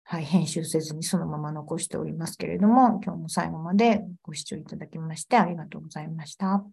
[0.04, 6.64] はい、編集せずにそのまま残しておりますけれども、今日も最後までご視聴いただきましてありがとうございました。